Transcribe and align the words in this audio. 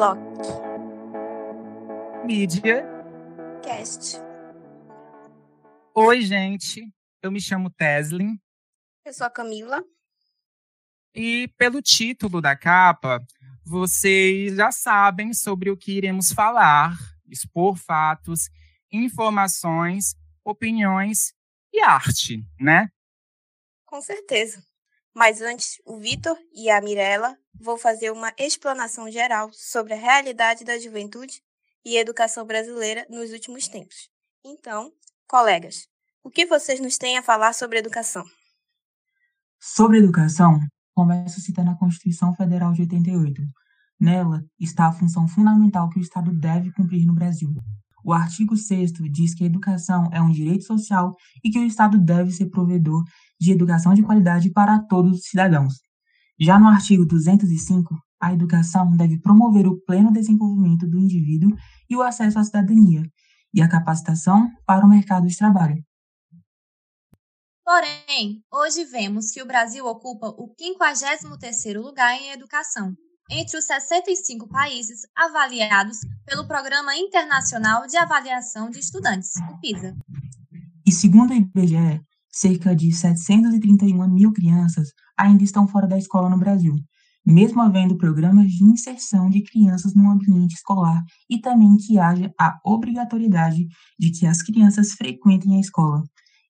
Block. 0.00 0.18
Mídia. 2.24 2.86
Cast. 3.62 4.16
Oi, 5.94 6.22
gente. 6.22 6.90
Eu 7.22 7.30
me 7.30 7.38
chamo 7.38 7.68
Teslin. 7.68 8.40
Eu 9.04 9.12
sou 9.12 9.26
a 9.26 9.30
Camila. 9.30 9.84
E 11.14 11.48
pelo 11.58 11.82
título 11.82 12.40
da 12.40 12.56
capa, 12.56 13.22
vocês 13.62 14.56
já 14.56 14.72
sabem 14.72 15.34
sobre 15.34 15.70
o 15.70 15.76
que 15.76 15.92
iremos 15.92 16.32
falar, 16.32 16.96
expor 17.28 17.76
fatos, 17.76 18.48
informações, 18.90 20.16
opiniões 20.42 21.34
e 21.74 21.82
arte, 21.82 22.42
né? 22.58 22.88
Com 23.84 24.00
certeza. 24.00 24.64
Mas 25.14 25.40
antes, 25.40 25.80
o 25.84 25.98
Vitor 25.98 26.36
e 26.54 26.70
a 26.70 26.80
Mirella 26.80 27.36
vão 27.54 27.76
fazer 27.76 28.10
uma 28.10 28.32
explanação 28.38 29.10
geral 29.10 29.50
sobre 29.52 29.92
a 29.92 29.96
realidade 29.96 30.64
da 30.64 30.78
juventude 30.78 31.42
e 31.84 31.96
educação 31.96 32.46
brasileira 32.46 33.06
nos 33.10 33.30
últimos 33.30 33.66
tempos. 33.66 34.08
Então, 34.44 34.92
colegas, 35.26 35.88
o 36.22 36.30
que 36.30 36.46
vocês 36.46 36.80
nos 36.80 36.96
têm 36.96 37.18
a 37.18 37.22
falar 37.22 37.52
sobre 37.54 37.78
educação? 37.78 38.24
Sobre 39.58 39.98
educação, 39.98 40.60
começo 40.94 41.40
citando 41.40 41.70
a 41.70 41.76
Constituição 41.76 42.34
Federal 42.34 42.72
de 42.72 42.82
88. 42.82 43.42
Nela 43.98 44.42
está 44.58 44.86
a 44.86 44.92
função 44.92 45.28
fundamental 45.28 45.90
que 45.90 45.98
o 45.98 46.02
Estado 46.02 46.32
deve 46.32 46.72
cumprir 46.72 47.04
no 47.04 47.14
Brasil. 47.14 47.52
O 48.02 48.12
artigo 48.12 48.56
6 48.56 48.92
diz 49.10 49.34
que 49.34 49.44
a 49.44 49.46
educação 49.46 50.08
é 50.12 50.20
um 50.20 50.30
direito 50.30 50.64
social 50.64 51.14
e 51.44 51.50
que 51.50 51.58
o 51.58 51.66
Estado 51.66 51.98
deve 51.98 52.30
ser 52.30 52.46
provedor 52.46 53.04
de 53.40 53.52
educação 53.52 53.94
de 53.94 54.02
qualidade 54.02 54.50
para 54.50 54.78
todos 54.80 55.18
os 55.18 55.24
cidadãos. 55.24 55.74
Já 56.38 56.58
no 56.58 56.68
artigo 56.68 57.06
205, 57.06 57.94
a 58.20 58.32
educação 58.32 58.94
deve 58.96 59.18
promover 59.18 59.66
o 59.66 59.80
pleno 59.80 60.12
desenvolvimento 60.12 60.86
do 60.86 60.98
indivíduo 60.98 61.56
e 61.88 61.96
o 61.96 62.02
acesso 62.02 62.38
à 62.38 62.44
cidadania, 62.44 63.02
e 63.52 63.62
a 63.62 63.68
capacitação 63.68 64.50
para 64.66 64.84
o 64.84 64.88
mercado 64.88 65.26
de 65.26 65.36
trabalho. 65.36 65.82
Porém, 67.64 68.42
hoje 68.52 68.84
vemos 68.84 69.30
que 69.30 69.42
o 69.42 69.46
Brasil 69.46 69.86
ocupa 69.86 70.28
o 70.28 70.54
53º 70.54 71.80
lugar 71.80 72.14
em 72.14 72.30
educação, 72.32 72.94
entre 73.30 73.56
os 73.56 73.64
65 73.64 74.48
países 74.48 75.00
avaliados 75.16 75.98
pelo 76.26 76.46
Programa 76.46 76.96
Internacional 76.96 77.86
de 77.86 77.96
Avaliação 77.96 78.70
de 78.70 78.80
Estudantes, 78.80 79.30
o 79.50 79.60
PISA. 79.60 79.96
E 80.84 80.90
segundo 80.90 81.30
o 81.30 81.34
IBGE, 81.34 82.02
cerca 82.30 82.74
de 82.74 82.92
731 82.92 84.08
mil 84.08 84.32
crianças 84.32 84.88
ainda 85.18 85.42
estão 85.42 85.66
fora 85.66 85.86
da 85.86 85.98
escola 85.98 86.28
no 86.28 86.38
Brasil, 86.38 86.74
mesmo 87.24 87.60
havendo 87.60 87.96
programas 87.96 88.50
de 88.50 88.64
inserção 88.64 89.28
de 89.28 89.42
crianças 89.42 89.94
no 89.94 90.10
ambiente 90.10 90.54
escolar 90.54 91.02
e 91.28 91.40
também 91.40 91.76
que 91.76 91.98
haja 91.98 92.32
a 92.38 92.58
obrigatoriedade 92.64 93.66
de 93.98 94.10
que 94.10 94.26
as 94.26 94.42
crianças 94.42 94.92
frequentem 94.92 95.56
a 95.56 95.60
escola. 95.60 96.02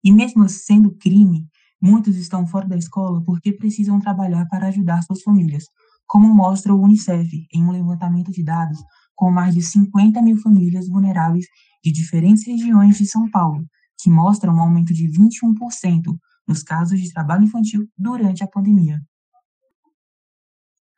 E 0.04 0.12
mesmo 0.12 0.48
sendo 0.48 0.96
crime, 0.96 1.46
muitos 1.82 2.16
estão 2.16 2.46
fora 2.46 2.68
da 2.68 2.76
escola 2.76 3.22
porque 3.24 3.52
precisam 3.52 3.98
trabalhar 3.98 4.46
para 4.48 4.68
ajudar 4.68 5.02
suas 5.02 5.22
famílias, 5.22 5.64
como 6.06 6.32
mostra 6.34 6.74
o 6.74 6.82
Unicef 6.82 7.28
em 7.52 7.64
um 7.64 7.70
levantamento 7.70 8.30
de 8.30 8.42
dados 8.42 8.78
com 9.14 9.30
mais 9.30 9.54
de 9.54 9.60
50 9.60 10.22
mil 10.22 10.38
famílias 10.38 10.88
vulneráveis 10.88 11.44
de 11.84 11.92
diferentes 11.92 12.46
regiões 12.46 12.96
de 12.96 13.06
São 13.06 13.30
Paulo, 13.30 13.66
que 14.00 14.10
mostra 14.10 14.50
um 14.50 14.60
aumento 14.60 14.92
de 14.92 15.06
21% 15.08 16.16
nos 16.46 16.62
casos 16.62 17.00
de 17.00 17.12
trabalho 17.12 17.44
infantil 17.44 17.88
durante 17.96 18.42
a 18.42 18.48
pandemia. 18.48 18.98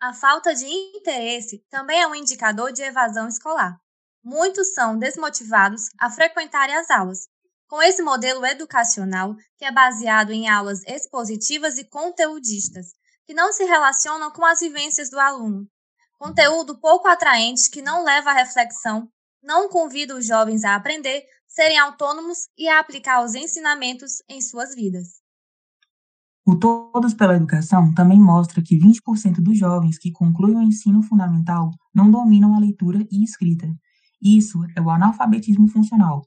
A 0.00 0.12
falta 0.12 0.54
de 0.54 0.66
interesse 0.66 1.64
também 1.70 2.00
é 2.00 2.06
um 2.08 2.14
indicador 2.14 2.72
de 2.72 2.82
evasão 2.82 3.28
escolar. 3.28 3.78
Muitos 4.24 4.72
são 4.72 4.98
desmotivados 4.98 5.88
a 5.98 6.10
frequentarem 6.10 6.76
as 6.76 6.90
aulas. 6.90 7.28
Com 7.68 7.80
esse 7.82 8.02
modelo 8.02 8.44
educacional, 8.44 9.34
que 9.56 9.64
é 9.64 9.72
baseado 9.72 10.30
em 10.30 10.48
aulas 10.48 10.82
expositivas 10.86 11.78
e 11.78 11.84
conteudistas, 11.84 12.88
que 13.24 13.34
não 13.34 13.52
se 13.52 13.64
relacionam 13.64 14.30
com 14.30 14.44
as 14.44 14.60
vivências 14.60 15.08
do 15.08 15.18
aluno. 15.18 15.66
Conteúdo 16.18 16.78
pouco 16.80 17.08
atraente 17.08 17.70
que 17.70 17.80
não 17.80 18.04
leva 18.04 18.30
à 18.30 18.34
reflexão, 18.34 19.08
não 19.42 19.68
convida 19.68 20.16
os 20.16 20.26
jovens 20.26 20.64
a 20.64 20.74
aprender, 20.74 21.24
serem 21.46 21.78
autônomos 21.78 22.48
e 22.56 22.68
a 22.68 22.78
aplicar 22.78 23.24
os 23.24 23.34
ensinamentos 23.34 24.22
em 24.28 24.40
suas 24.40 24.74
vidas. 24.74 25.22
O 26.44 26.58
Todos 26.58 27.14
pela 27.14 27.36
Educação 27.36 27.94
também 27.94 28.20
mostra 28.20 28.62
que 28.62 28.76
20% 28.76 29.40
dos 29.40 29.58
jovens 29.58 29.98
que 29.98 30.10
concluem 30.10 30.56
o 30.56 30.62
ensino 30.62 31.02
fundamental 31.02 31.70
não 31.94 32.10
dominam 32.10 32.54
a 32.54 32.58
leitura 32.58 33.06
e 33.10 33.22
escrita. 33.22 33.68
Isso 34.20 34.58
é 34.76 34.80
o 34.80 34.90
analfabetismo 34.90 35.68
funcional. 35.68 36.22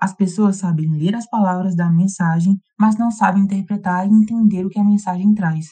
As 0.00 0.12
pessoas 0.12 0.56
sabem 0.56 0.90
ler 0.90 1.14
as 1.14 1.28
palavras 1.28 1.76
da 1.76 1.88
mensagem, 1.88 2.58
mas 2.78 2.96
não 2.96 3.10
sabem 3.10 3.44
interpretar 3.44 4.06
e 4.06 4.12
entender 4.12 4.66
o 4.66 4.68
que 4.68 4.78
a 4.78 4.84
mensagem 4.84 5.32
traz. 5.34 5.66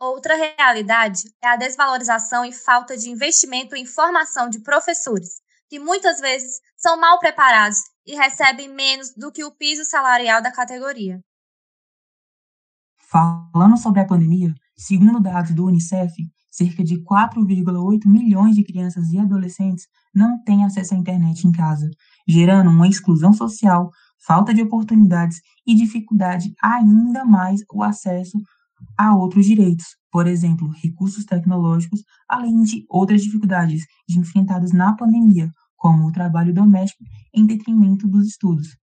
Outra 0.00 0.34
realidade 0.34 1.24
é 1.44 1.48
a 1.48 1.56
desvalorização 1.56 2.42
e 2.42 2.54
falta 2.54 2.96
de 2.96 3.10
investimento 3.10 3.76
em 3.76 3.84
formação 3.84 4.48
de 4.48 4.58
professores, 4.62 5.42
que 5.68 5.78
muitas 5.78 6.20
vezes 6.20 6.58
são 6.74 6.98
mal 6.98 7.18
preparados 7.18 7.80
e 8.06 8.16
recebem 8.16 8.66
menos 8.66 9.12
do 9.14 9.30
que 9.30 9.44
o 9.44 9.54
piso 9.54 9.84
salarial 9.84 10.42
da 10.42 10.50
categoria. 10.50 11.20
Falando 13.10 13.76
sobre 13.76 14.00
a 14.00 14.06
pandemia, 14.06 14.54
segundo 14.74 15.20
dados 15.20 15.54
do 15.54 15.66
Unicef, 15.66 16.14
cerca 16.50 16.82
de 16.82 17.04
4,8 17.04 18.06
milhões 18.06 18.56
de 18.56 18.64
crianças 18.64 19.10
e 19.10 19.18
adolescentes 19.18 19.86
não 20.14 20.42
têm 20.44 20.64
acesso 20.64 20.94
à 20.94 20.96
internet 20.96 21.46
em 21.46 21.52
casa, 21.52 21.90
gerando 22.26 22.70
uma 22.70 22.88
exclusão 22.88 23.34
social, 23.34 23.90
falta 24.18 24.54
de 24.54 24.62
oportunidades 24.62 25.42
e 25.66 25.74
dificuldade 25.74 26.54
ainda 26.62 27.22
mais 27.22 27.60
o 27.70 27.82
acesso 27.82 28.38
a 29.00 29.16
outros 29.16 29.46
direitos, 29.46 29.96
por 30.10 30.26
exemplo, 30.26 30.68
recursos 30.82 31.24
tecnológicos, 31.24 32.04
além 32.28 32.62
de 32.62 32.84
outras 32.86 33.22
dificuldades 33.22 33.86
enfrentadas 34.06 34.72
na 34.72 34.94
pandemia, 34.94 35.50
como 35.74 36.06
o 36.06 36.12
trabalho 36.12 36.52
doméstico, 36.52 37.02
em 37.32 37.46
detrimento 37.46 38.06
dos 38.06 38.26
estudos. 38.26 38.76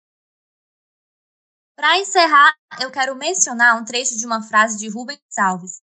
Para 1.76 1.98
encerrar, 1.98 2.54
eu 2.80 2.92
quero 2.92 3.16
mencionar 3.16 3.76
um 3.76 3.84
trecho 3.84 4.16
de 4.16 4.24
uma 4.24 4.40
frase 4.40 4.78
de 4.78 4.88
Rubens 4.88 5.18
Alves, 5.36 5.82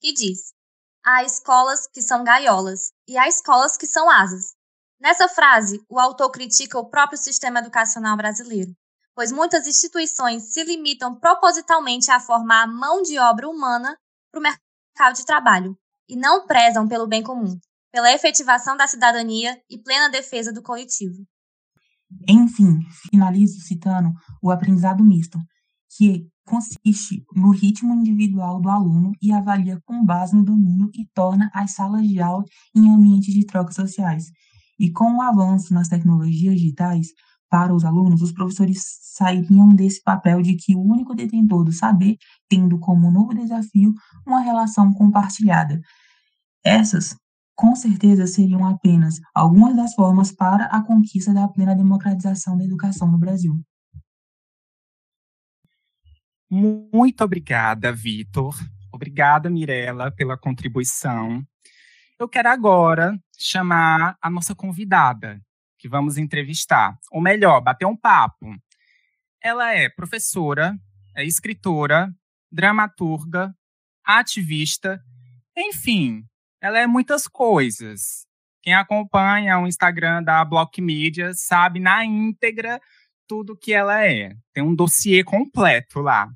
que 0.00 0.12
diz: 0.12 0.52
Há 1.06 1.22
escolas 1.22 1.86
que 1.86 2.02
são 2.02 2.24
gaiolas 2.24 2.90
e 3.06 3.16
há 3.16 3.28
escolas 3.28 3.76
que 3.76 3.86
são 3.86 4.10
asas. 4.10 4.56
Nessa 5.00 5.28
frase, 5.28 5.80
o 5.88 6.00
autor 6.00 6.32
critica 6.32 6.76
o 6.76 6.90
próprio 6.90 7.16
sistema 7.16 7.60
educacional 7.60 8.16
brasileiro, 8.16 8.74
pois 9.18 9.32
muitas 9.32 9.66
instituições 9.66 10.52
se 10.52 10.62
limitam 10.62 11.12
propositalmente 11.12 12.08
a 12.08 12.20
formar 12.20 12.68
mão 12.68 13.02
de 13.02 13.18
obra 13.18 13.48
humana 13.48 13.96
para 14.30 14.38
o 14.38 14.40
mercado 14.40 15.16
de 15.16 15.26
trabalho 15.26 15.76
e 16.08 16.14
não 16.14 16.46
prezam 16.46 16.86
pelo 16.86 17.08
bem 17.08 17.20
comum, 17.20 17.58
pela 17.90 18.12
efetivação 18.12 18.76
da 18.76 18.86
cidadania 18.86 19.60
e 19.68 19.76
plena 19.76 20.08
defesa 20.08 20.52
do 20.52 20.62
coletivo. 20.62 21.26
Enfim, 22.28 22.78
finalizo 23.10 23.60
citando 23.60 24.12
o 24.40 24.52
aprendizado 24.52 25.02
misto, 25.02 25.36
que 25.96 26.24
consiste 26.46 27.26
no 27.34 27.50
ritmo 27.50 27.94
individual 27.94 28.60
do 28.60 28.68
aluno 28.68 29.10
e 29.20 29.32
avalia 29.32 29.80
com 29.84 30.06
base 30.06 30.36
no 30.36 30.44
domínio 30.44 30.92
e 30.94 31.04
torna 31.12 31.50
as 31.52 31.72
salas 31.72 32.06
de 32.06 32.20
aula 32.20 32.44
em 32.72 32.88
ambientes 32.88 33.34
de 33.34 33.44
trocas 33.44 33.74
sociais. 33.74 34.26
E 34.78 34.92
com 34.92 35.16
o 35.16 35.22
avanço 35.22 35.74
nas 35.74 35.88
tecnologias 35.88 36.54
digitais, 36.54 37.08
para 37.50 37.74
os 37.74 37.84
alunos, 37.84 38.22
os 38.22 38.32
professores 38.32 38.82
sairiam 39.00 39.74
desse 39.74 40.02
papel 40.02 40.42
de 40.42 40.54
que 40.54 40.74
o 40.74 40.80
único 40.80 41.14
detentor 41.14 41.64
do 41.64 41.72
saber, 41.72 42.16
tendo 42.48 42.78
como 42.78 43.10
novo 43.10 43.34
desafio 43.34 43.92
uma 44.26 44.40
relação 44.40 44.92
compartilhada. 44.92 45.80
Essas 46.64 47.16
com 47.56 47.74
certeza 47.74 48.26
seriam 48.26 48.64
apenas 48.64 49.20
algumas 49.34 49.74
das 49.74 49.94
formas 49.94 50.30
para 50.30 50.66
a 50.66 50.80
conquista 50.80 51.34
da 51.34 51.48
plena 51.48 51.74
democratização 51.74 52.56
da 52.56 52.64
educação 52.64 53.10
no 53.10 53.18
Brasil. 53.18 53.60
Muito 56.48 57.22
obrigada, 57.24 57.92
Vitor. 57.92 58.54
Obrigada, 58.92 59.50
Mirella, 59.50 60.10
pela 60.10 60.38
contribuição. 60.38 61.44
Eu 62.18 62.28
quero 62.28 62.48
agora 62.48 63.18
chamar 63.36 64.16
a 64.20 64.30
nossa 64.30 64.54
convidada, 64.54 65.40
que 65.78 65.88
vamos 65.88 66.18
entrevistar. 66.18 66.98
Ou 67.10 67.20
melhor, 67.20 67.60
bater 67.60 67.86
um 67.86 67.96
papo. 67.96 68.46
Ela 69.42 69.72
é 69.72 69.88
professora, 69.88 70.76
é 71.14 71.24
escritora, 71.24 72.12
dramaturga, 72.50 73.54
ativista, 74.04 75.02
enfim, 75.56 76.24
ela 76.60 76.78
é 76.78 76.86
muitas 76.86 77.26
coisas. 77.28 78.26
Quem 78.62 78.74
acompanha 78.74 79.58
o 79.58 79.66
Instagram 79.66 80.22
da 80.22 80.44
Block 80.44 80.80
Media 80.80 81.32
sabe 81.34 81.78
na 81.78 82.04
íntegra 82.04 82.80
tudo 83.26 83.56
que 83.56 83.72
ela 83.72 84.04
é. 84.04 84.34
Tem 84.52 84.62
um 84.62 84.74
dossiê 84.74 85.22
completo 85.22 86.00
lá. 86.00 86.28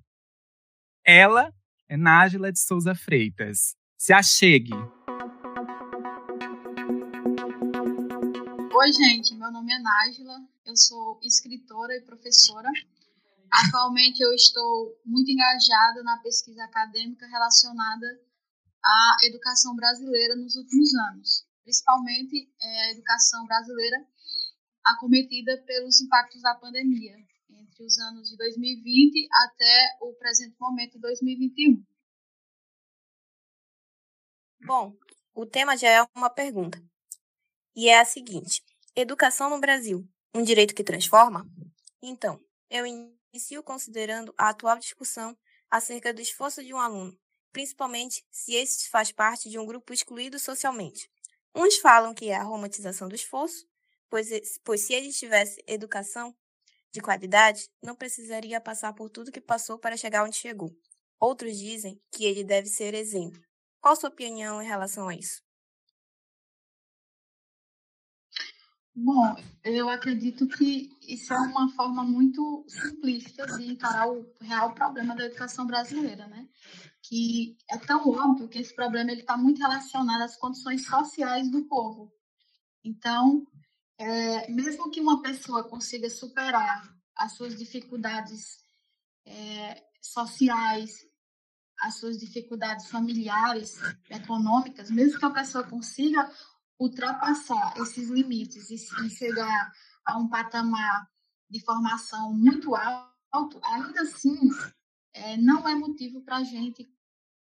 Ela 1.04 1.52
é 1.88 1.96
Nájila 1.96 2.52
de 2.52 2.60
Souza 2.60 2.94
Freitas. 2.94 3.74
Se 3.98 4.12
achegue. 4.12 4.72
Oi, 8.74 8.90
gente, 8.90 9.34
meu 9.34 9.52
nome 9.52 9.70
é 9.70 9.78
Nájila, 9.78 10.40
eu 10.64 10.74
sou 10.74 11.20
escritora 11.22 11.94
e 11.94 12.00
professora. 12.00 12.70
Atualmente 13.50 14.22
eu 14.22 14.32
estou 14.32 14.98
muito 15.04 15.30
engajada 15.30 16.02
na 16.02 16.16
pesquisa 16.22 16.64
acadêmica 16.64 17.26
relacionada 17.26 18.06
à 18.82 19.16
educação 19.24 19.76
brasileira 19.76 20.36
nos 20.36 20.56
últimos 20.56 20.88
anos, 21.10 21.46
principalmente 21.62 22.50
é, 22.58 22.80
a 22.84 22.92
educação 22.92 23.44
brasileira 23.44 24.06
acometida 24.82 25.62
pelos 25.66 26.00
impactos 26.00 26.40
da 26.40 26.54
pandemia, 26.54 27.14
entre 27.50 27.84
os 27.84 27.98
anos 27.98 28.30
de 28.30 28.38
2020 28.38 29.28
até 29.44 29.98
o 30.00 30.14
presente 30.14 30.56
momento 30.58 30.92
de 30.94 31.00
2021. 31.00 31.84
Bom, 34.64 34.96
o 35.34 35.44
tema 35.44 35.76
já 35.76 35.90
é 35.90 36.08
uma 36.16 36.30
pergunta. 36.30 36.82
E 37.74 37.88
é 37.88 37.98
a 37.98 38.04
seguinte: 38.04 38.62
Educação 38.94 39.48
no 39.48 39.58
Brasil, 39.58 40.06
um 40.34 40.42
direito 40.42 40.74
que 40.74 40.84
transforma? 40.84 41.46
Então, 42.02 42.38
eu 42.68 42.84
inicio 42.86 43.62
considerando 43.62 44.34
a 44.36 44.50
atual 44.50 44.78
discussão 44.78 45.34
acerca 45.70 46.12
do 46.12 46.20
esforço 46.20 46.62
de 46.62 46.74
um 46.74 46.78
aluno, 46.78 47.18
principalmente 47.50 48.22
se 48.30 48.54
este 48.54 48.90
faz 48.90 49.10
parte 49.10 49.48
de 49.48 49.58
um 49.58 49.64
grupo 49.64 49.92
excluído 49.92 50.38
socialmente. 50.38 51.08
Uns 51.54 51.78
falam 51.78 52.12
que 52.12 52.28
é 52.28 52.36
a 52.36 52.42
romantização 52.42 53.08
do 53.08 53.14
esforço, 53.14 53.66
pois, 54.10 54.28
pois 54.62 54.82
se 54.82 54.92
ele 54.92 55.10
tivesse 55.10 55.62
educação 55.66 56.34
de 56.92 57.00
qualidade, 57.00 57.70
não 57.82 57.96
precisaria 57.96 58.60
passar 58.60 58.92
por 58.92 59.08
tudo 59.08 59.32
que 59.32 59.40
passou 59.40 59.78
para 59.78 59.96
chegar 59.96 60.24
onde 60.24 60.36
chegou. 60.36 60.70
Outros 61.18 61.56
dizem 61.56 61.98
que 62.10 62.24
ele 62.24 62.44
deve 62.44 62.68
ser 62.68 62.92
exemplo. 62.92 63.40
Qual 63.80 63.96
sua 63.96 64.10
opinião 64.10 64.62
em 64.62 64.66
relação 64.66 65.08
a 65.08 65.14
isso? 65.14 65.41
Bom, 68.94 69.34
eu 69.64 69.88
acredito 69.88 70.46
que 70.46 70.90
isso 71.08 71.32
é 71.32 71.38
uma 71.38 71.70
forma 71.70 72.04
muito 72.04 72.64
simplista 72.68 73.46
de 73.46 73.72
encarar 73.72 74.10
o 74.10 74.30
real 74.38 74.74
problema 74.74 75.16
da 75.16 75.24
educação 75.24 75.66
brasileira, 75.66 76.26
né? 76.26 76.46
Que 77.02 77.56
é 77.70 77.78
tão 77.78 78.06
óbvio 78.10 78.48
que 78.48 78.58
esse 78.58 78.74
problema 78.74 79.10
ele 79.10 79.22
está 79.22 79.34
muito 79.34 79.62
relacionado 79.62 80.22
às 80.22 80.36
condições 80.36 80.84
sociais 80.84 81.50
do 81.50 81.64
povo. 81.64 82.12
Então, 82.84 83.46
é, 83.96 84.50
mesmo 84.50 84.90
que 84.90 85.00
uma 85.00 85.22
pessoa 85.22 85.64
consiga 85.64 86.10
superar 86.10 86.94
as 87.16 87.32
suas 87.32 87.56
dificuldades 87.56 88.58
é, 89.24 89.82
sociais, 90.02 90.90
as 91.80 91.96
suas 91.98 92.18
dificuldades 92.18 92.88
familiares, 92.88 93.74
econômicas, 94.10 94.90
mesmo 94.90 95.18
que 95.18 95.24
a 95.24 95.30
pessoa 95.30 95.64
consiga 95.64 96.30
ultrapassar 96.78 97.74
esses 97.78 98.08
limites 98.08 98.70
e, 98.70 98.78
chegar 99.10 99.72
a 100.04 100.18
um 100.18 100.28
patamar 100.28 101.08
de 101.48 101.60
formação 101.64 102.32
muito 102.34 102.74
alto, 102.74 103.60
ainda 103.62 104.02
assim 104.02 104.36
é, 105.12 105.36
não 105.36 105.68
é 105.68 105.74
motivo 105.74 106.22
para 106.22 106.38
a 106.38 106.44
gente 106.44 106.90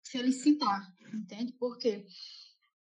felicitar, 0.05 0.93
entende? 1.13 1.51
Por 1.53 1.77
quê? 1.77 2.05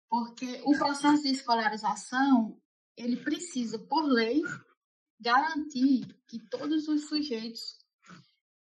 Porque 0.10 0.62
o 0.66 0.78
processo 0.78 1.24
de 1.24 1.30
escolarização 1.30 2.60
ele 2.98 3.18
precisa, 3.18 3.80
por 3.80 4.04
lei, 4.04 4.42
garantir 5.20 6.06
que 6.28 6.40
todos 6.50 6.88
os 6.88 7.08
sujeitos 7.08 7.78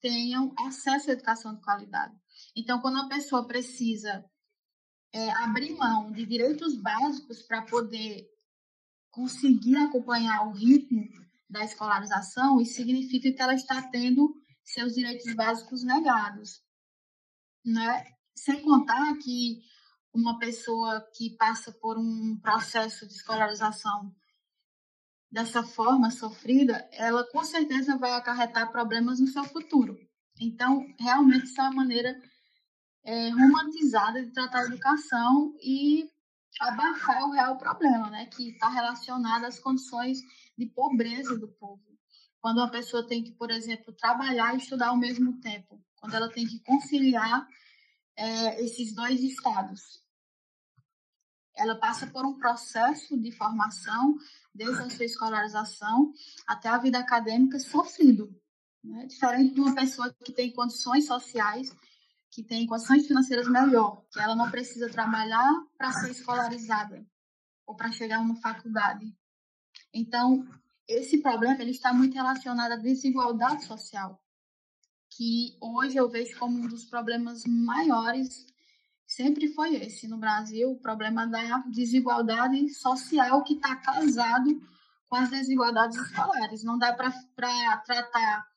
tenham 0.01 0.53
acesso 0.59 1.09
à 1.09 1.13
educação 1.13 1.55
de 1.55 1.61
qualidade. 1.61 2.15
Então, 2.55 2.79
quando 2.79 2.99
a 2.99 3.09
pessoa 3.09 3.45
precisa 3.45 4.23
é, 5.11 5.31
abrir 5.43 5.75
mão 5.75 6.11
de 6.11 6.25
direitos 6.25 6.75
básicos 6.75 7.41
para 7.41 7.61
poder 7.63 8.27
conseguir 9.11 9.75
acompanhar 9.77 10.47
o 10.47 10.51
ritmo 10.51 11.07
da 11.49 11.63
escolarização, 11.63 12.61
isso 12.61 12.75
significa 12.75 13.31
que 13.31 13.41
ela 13.41 13.55
está 13.55 13.81
tendo 13.81 14.35
seus 14.63 14.93
direitos 14.93 15.33
básicos 15.33 15.83
negados. 15.83 16.61
Né? 17.65 18.05
Sem 18.35 18.61
contar 18.61 19.17
que 19.17 19.61
uma 20.13 20.37
pessoa 20.37 21.01
que 21.15 21.35
passa 21.35 21.71
por 21.71 21.97
um 21.97 22.39
processo 22.39 23.07
de 23.07 23.13
escolarização 23.13 24.15
dessa 25.31 25.63
forma 25.63 26.09
sofrida, 26.09 26.87
ela 26.91 27.23
com 27.31 27.43
certeza 27.43 27.97
vai 27.97 28.13
acarretar 28.13 28.71
problemas 28.71 29.19
no 29.19 29.27
seu 29.27 29.43
futuro. 29.43 29.97
Então, 30.39 30.85
realmente, 30.99 31.45
isso 31.45 31.59
é 31.59 31.63
uma 31.63 31.75
maneira 31.75 32.19
é, 33.03 33.29
romantizada 33.29 34.23
de 34.23 34.31
tratar 34.31 34.59
a 34.59 34.65
educação 34.65 35.55
e 35.61 36.09
abafar 36.59 37.23
o 37.23 37.31
real 37.31 37.57
problema, 37.57 38.09
né, 38.09 38.25
que 38.25 38.49
está 38.49 38.69
relacionado 38.69 39.45
às 39.45 39.59
condições 39.59 40.19
de 40.57 40.65
pobreza 40.65 41.37
do 41.37 41.47
povo. 41.47 41.83
Quando 42.41 42.57
uma 42.57 42.71
pessoa 42.71 43.05
tem 43.05 43.23
que, 43.23 43.31
por 43.31 43.51
exemplo, 43.51 43.93
trabalhar 43.93 44.53
e 44.53 44.57
estudar 44.57 44.87
ao 44.87 44.97
mesmo 44.97 45.39
tempo, 45.39 45.81
quando 45.95 46.15
ela 46.15 46.29
tem 46.29 46.45
que 46.45 46.59
conciliar 46.63 47.47
é, 48.15 48.63
esses 48.63 48.93
dois 48.93 49.21
estados. 49.21 50.01
Ela 51.55 51.75
passa 51.75 52.07
por 52.07 52.25
um 52.25 52.37
processo 52.37 53.17
de 53.17 53.31
formação, 53.31 54.15
desde 54.53 54.81
a 54.81 54.89
sua 54.89 55.05
escolarização 55.05 56.13
até 56.47 56.69
a 56.69 56.77
vida 56.77 56.99
acadêmica, 56.99 57.59
sofrido. 57.59 58.33
Né? 58.83 59.05
Diferente 59.07 59.53
de 59.53 59.61
uma 59.61 59.75
pessoa 59.75 60.13
que 60.23 60.31
tem 60.31 60.53
condições 60.53 61.05
sociais 61.05 61.75
que 62.31 62.43
tem 62.43 62.67
condições 62.67 63.07
financeiras 63.07 63.47
melhor, 63.47 64.03
que 64.11 64.19
ela 64.19 64.35
não 64.35 64.49
precisa 64.51 64.89
trabalhar 64.89 65.49
para 65.77 65.91
ser 65.93 66.11
escolarizada 66.11 67.05
ou 67.65 67.75
para 67.75 67.91
chegar 67.91 68.17
a 68.17 68.21
uma 68.21 68.35
faculdade. 68.35 69.15
Então, 69.93 70.47
esse 70.87 71.19
problema 71.21 71.61
ele 71.61 71.71
está 71.71 71.93
muito 71.93 72.13
relacionado 72.13 72.71
à 72.73 72.75
desigualdade 72.75 73.65
social, 73.65 74.21
que 75.09 75.57
hoje 75.59 75.97
eu 75.97 76.09
vejo 76.09 76.37
como 76.37 76.59
um 76.59 76.67
dos 76.67 76.85
problemas 76.85 77.43
maiores, 77.45 78.45
sempre 79.05 79.47
foi 79.47 79.75
esse 79.75 80.07
no 80.07 80.17
Brasil, 80.17 80.71
o 80.71 80.79
problema 80.79 81.25
da 81.25 81.59
desigualdade 81.67 82.69
social 82.69 83.43
que 83.43 83.55
está 83.55 83.75
casado 83.75 84.61
com 85.07 85.15
as 85.15 85.29
desigualdades 85.29 85.97
escolares. 85.97 86.63
Não 86.63 86.77
dá 86.77 86.93
para 86.93 87.11
tratar 87.35 88.47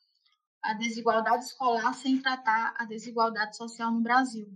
a 0.62 0.74
desigualdade 0.74 1.44
escolar 1.44 1.92
sem 1.94 2.20
tratar 2.20 2.74
a 2.78 2.84
desigualdade 2.84 3.56
social 3.56 3.90
no 3.90 4.00
Brasil. 4.00 4.46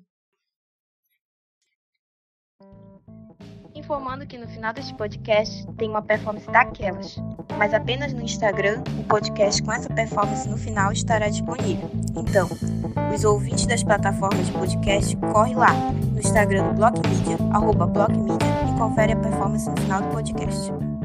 Informando 3.74 4.26
que 4.26 4.38
no 4.38 4.48
final 4.48 4.72
deste 4.72 4.94
podcast 4.94 5.66
tem 5.74 5.88
uma 5.88 6.02
performance 6.02 6.50
daquelas, 6.50 7.16
mas 7.58 7.74
apenas 7.74 8.12
no 8.12 8.22
Instagram 8.22 8.82
o 8.98 9.04
podcast 9.04 9.62
com 9.62 9.70
essa 9.70 9.92
performance 9.92 10.48
no 10.48 10.56
final 10.56 10.90
estará 10.92 11.28
disponível. 11.28 11.90
Então, 12.16 12.48
os 13.14 13.24
ouvintes 13.24 13.66
das 13.66 13.84
plataformas 13.84 14.46
de 14.46 14.52
podcast 14.52 15.16
corre 15.32 15.54
lá 15.54 15.72
no 16.12 16.18
Instagram 16.18 16.68
do 16.68 16.74
Block 16.74 16.98
Media, 17.06 17.36
arroba 17.52 17.86
e 17.86 18.78
confere 18.78 19.12
a 19.12 19.16
performance 19.16 19.68
no 19.68 19.76
final 19.76 20.02
do 20.02 20.08
podcast. 20.08 20.95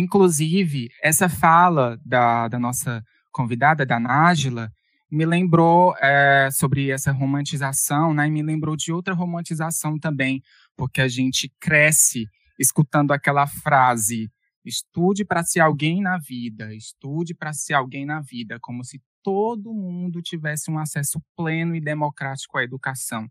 Inclusive, 0.00 0.90
essa 1.02 1.28
fala 1.28 1.98
da, 2.06 2.46
da 2.46 2.56
nossa 2.56 3.02
convidada, 3.32 3.84
da 3.84 3.98
Nájila, 3.98 4.70
me 5.10 5.26
lembrou 5.26 5.92
é, 6.00 6.48
sobre 6.52 6.92
essa 6.92 7.10
romantização, 7.10 8.14
né? 8.14 8.28
E 8.28 8.30
me 8.30 8.40
lembrou 8.40 8.76
de 8.76 8.92
outra 8.92 9.12
romantização 9.12 9.98
também, 9.98 10.40
porque 10.76 11.00
a 11.00 11.08
gente 11.08 11.52
cresce 11.60 12.26
escutando 12.56 13.10
aquela 13.10 13.44
frase: 13.48 14.30
estude 14.64 15.24
para 15.24 15.42
ser 15.42 15.58
alguém 15.58 16.00
na 16.00 16.16
vida, 16.16 16.72
estude 16.72 17.34
para 17.34 17.52
ser 17.52 17.74
alguém 17.74 18.06
na 18.06 18.20
vida, 18.20 18.56
como 18.62 18.84
se 18.84 19.02
todo 19.20 19.74
mundo 19.74 20.22
tivesse 20.22 20.70
um 20.70 20.78
acesso 20.78 21.20
pleno 21.36 21.74
e 21.74 21.80
democrático 21.80 22.56
à 22.56 22.62
educação. 22.62 23.26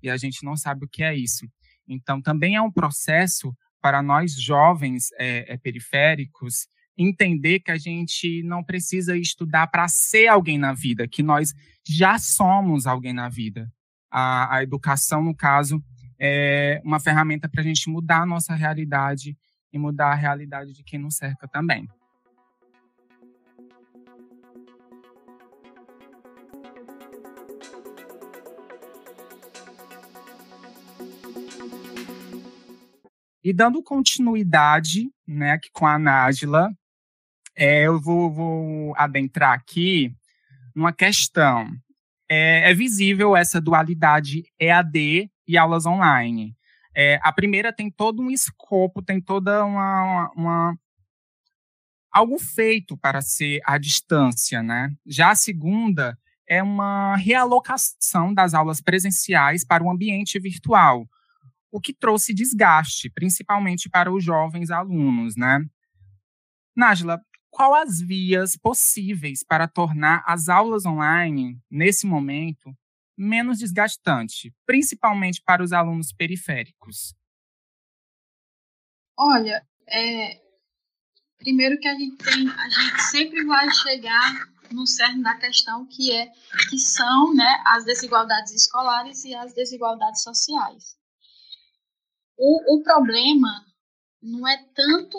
E 0.00 0.08
a 0.08 0.16
gente 0.16 0.44
não 0.44 0.56
sabe 0.56 0.84
o 0.84 0.88
que 0.88 1.02
é 1.02 1.16
isso. 1.16 1.48
Então, 1.88 2.22
também 2.22 2.54
é 2.54 2.62
um 2.62 2.70
processo 2.70 3.52
para 3.82 4.00
nós 4.00 4.32
jovens 4.40 5.08
é, 5.18 5.52
é, 5.52 5.56
periféricos 5.58 6.68
entender 6.96 7.60
que 7.60 7.70
a 7.70 7.78
gente 7.78 8.42
não 8.44 8.62
precisa 8.62 9.16
estudar 9.16 9.66
para 9.66 9.88
ser 9.88 10.28
alguém 10.28 10.56
na 10.56 10.72
vida, 10.72 11.08
que 11.08 11.22
nós 11.22 11.52
já 11.86 12.18
somos 12.18 12.86
alguém 12.86 13.12
na 13.12 13.28
vida. 13.28 13.70
A, 14.10 14.56
a 14.56 14.62
educação, 14.62 15.22
no 15.22 15.34
caso, 15.34 15.82
é 16.18 16.80
uma 16.84 17.00
ferramenta 17.00 17.48
para 17.48 17.60
a 17.60 17.64
gente 17.64 17.90
mudar 17.90 18.22
a 18.22 18.26
nossa 18.26 18.54
realidade 18.54 19.36
e 19.72 19.78
mudar 19.78 20.12
a 20.12 20.14
realidade 20.14 20.72
de 20.72 20.84
quem 20.84 20.98
nos 20.98 21.16
cerca 21.16 21.48
também. 21.48 21.88
E 33.44 33.52
dando 33.52 33.82
continuidade 33.82 35.10
né, 35.26 35.52
aqui 35.52 35.68
com 35.72 35.86
a 35.86 35.98
Nájila, 35.98 36.70
é, 37.56 37.86
eu 37.86 38.00
vou, 38.00 38.30
vou, 38.30 38.94
adentrar 38.96 39.52
aqui 39.52 40.14
numa 40.74 40.92
questão. 40.92 41.68
É, 42.30 42.70
é, 42.70 42.74
visível 42.74 43.36
essa 43.36 43.60
dualidade 43.60 44.44
EAD 44.58 45.30
e 45.46 45.58
aulas 45.58 45.84
online. 45.84 46.56
É, 46.94 47.18
a 47.22 47.32
primeira 47.32 47.72
tem 47.72 47.90
todo 47.90 48.22
um 48.22 48.30
escopo, 48.30 49.02
tem 49.02 49.20
toda 49.20 49.64
uma, 49.64 50.02
uma, 50.04 50.32
uma 50.34 50.78
algo 52.10 52.38
feito 52.38 52.96
para 52.96 53.20
ser 53.20 53.60
à 53.64 53.76
distância, 53.76 54.62
né? 54.62 54.90
Já 55.06 55.30
a 55.30 55.34
segunda 55.34 56.16
é 56.48 56.62
uma 56.62 57.16
realocação 57.16 58.32
das 58.32 58.54
aulas 58.54 58.80
presenciais 58.80 59.64
para 59.64 59.82
o 59.82 59.90
ambiente 59.90 60.38
virtual, 60.38 61.06
o 61.72 61.80
que 61.80 61.94
trouxe 61.94 62.34
desgaste, 62.34 63.10
principalmente 63.10 63.88
para 63.88 64.12
os 64.12 64.22
jovens 64.22 64.70
alunos, 64.70 65.34
né? 65.36 65.64
Nájila, 66.76 67.18
qual 67.50 67.74
as 67.74 67.98
vias 67.98 68.56
possíveis 68.56 69.42
para 69.42 69.66
tornar 69.66 70.22
as 70.26 70.50
aulas 70.50 70.84
online, 70.84 71.58
nesse 71.70 72.06
momento, 72.06 72.76
menos 73.16 73.58
desgastante, 73.58 74.54
principalmente 74.66 75.42
para 75.42 75.62
os 75.62 75.72
alunos 75.72 76.12
periféricos? 76.12 77.14
Olha, 79.18 79.66
é, 79.88 80.40
primeiro 81.38 81.78
que 81.78 81.88
a 81.88 81.94
gente 81.94 82.16
tem, 82.22 82.48
a 82.48 82.68
gente 82.68 83.02
sempre 83.02 83.44
vai 83.44 83.70
chegar 83.72 84.52
no 84.70 84.86
cerne 84.86 85.22
da 85.22 85.36
questão 85.36 85.86
que 85.86 86.12
é 86.12 86.30
que 86.68 86.78
são, 86.78 87.34
né, 87.34 87.62
as 87.66 87.84
desigualdades 87.84 88.52
escolares 88.52 89.24
e 89.24 89.34
as 89.34 89.54
desigualdades 89.54 90.22
sociais. 90.22 91.01
O, 92.36 92.76
o 92.76 92.82
problema 92.82 93.66
não 94.22 94.46
é 94.46 94.56
tanto 94.74 95.18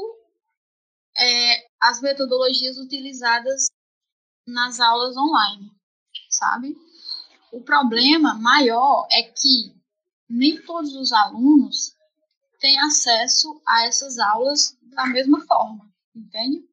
é, 1.17 1.67
as 1.79 2.01
metodologias 2.01 2.77
utilizadas 2.77 3.67
nas 4.48 4.79
aulas 4.79 5.15
online, 5.15 5.72
sabe? 6.29 6.75
O 7.51 7.62
problema 7.62 8.34
maior 8.34 9.08
é 9.12 9.24
que 9.24 9.75
nem 10.29 10.62
todos 10.63 10.96
os 10.96 11.12
alunos 11.12 11.96
têm 12.60 12.79
acesso 12.79 13.62
a 13.67 13.86
essas 13.86 14.17
aulas 14.17 14.77
da 14.82 15.05
mesma 15.05 15.46
forma, 15.46 15.91
entende? 16.15 16.65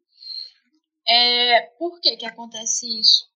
É, 1.06 1.62
por 1.78 2.00
que, 2.00 2.16
que 2.16 2.26
acontece 2.26 2.86
isso? 2.98 3.28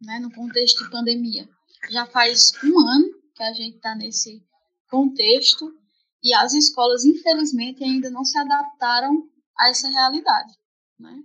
Né, 0.00 0.18
no 0.18 0.32
contexto 0.32 0.84
de 0.84 0.90
pandemia. 0.90 1.48
Já 1.90 2.06
faz 2.06 2.52
um 2.62 2.78
ano 2.78 3.06
que 3.34 3.42
a 3.42 3.52
gente 3.52 3.76
está 3.76 3.94
nesse 3.94 4.46
contexto 4.88 5.79
e 6.22 6.34
as 6.34 6.52
escolas, 6.52 7.04
infelizmente, 7.04 7.82
ainda 7.82 8.10
não 8.10 8.24
se 8.24 8.38
adaptaram 8.38 9.28
a 9.58 9.70
essa 9.70 9.88
realidade. 9.88 10.54
Né? 10.98 11.22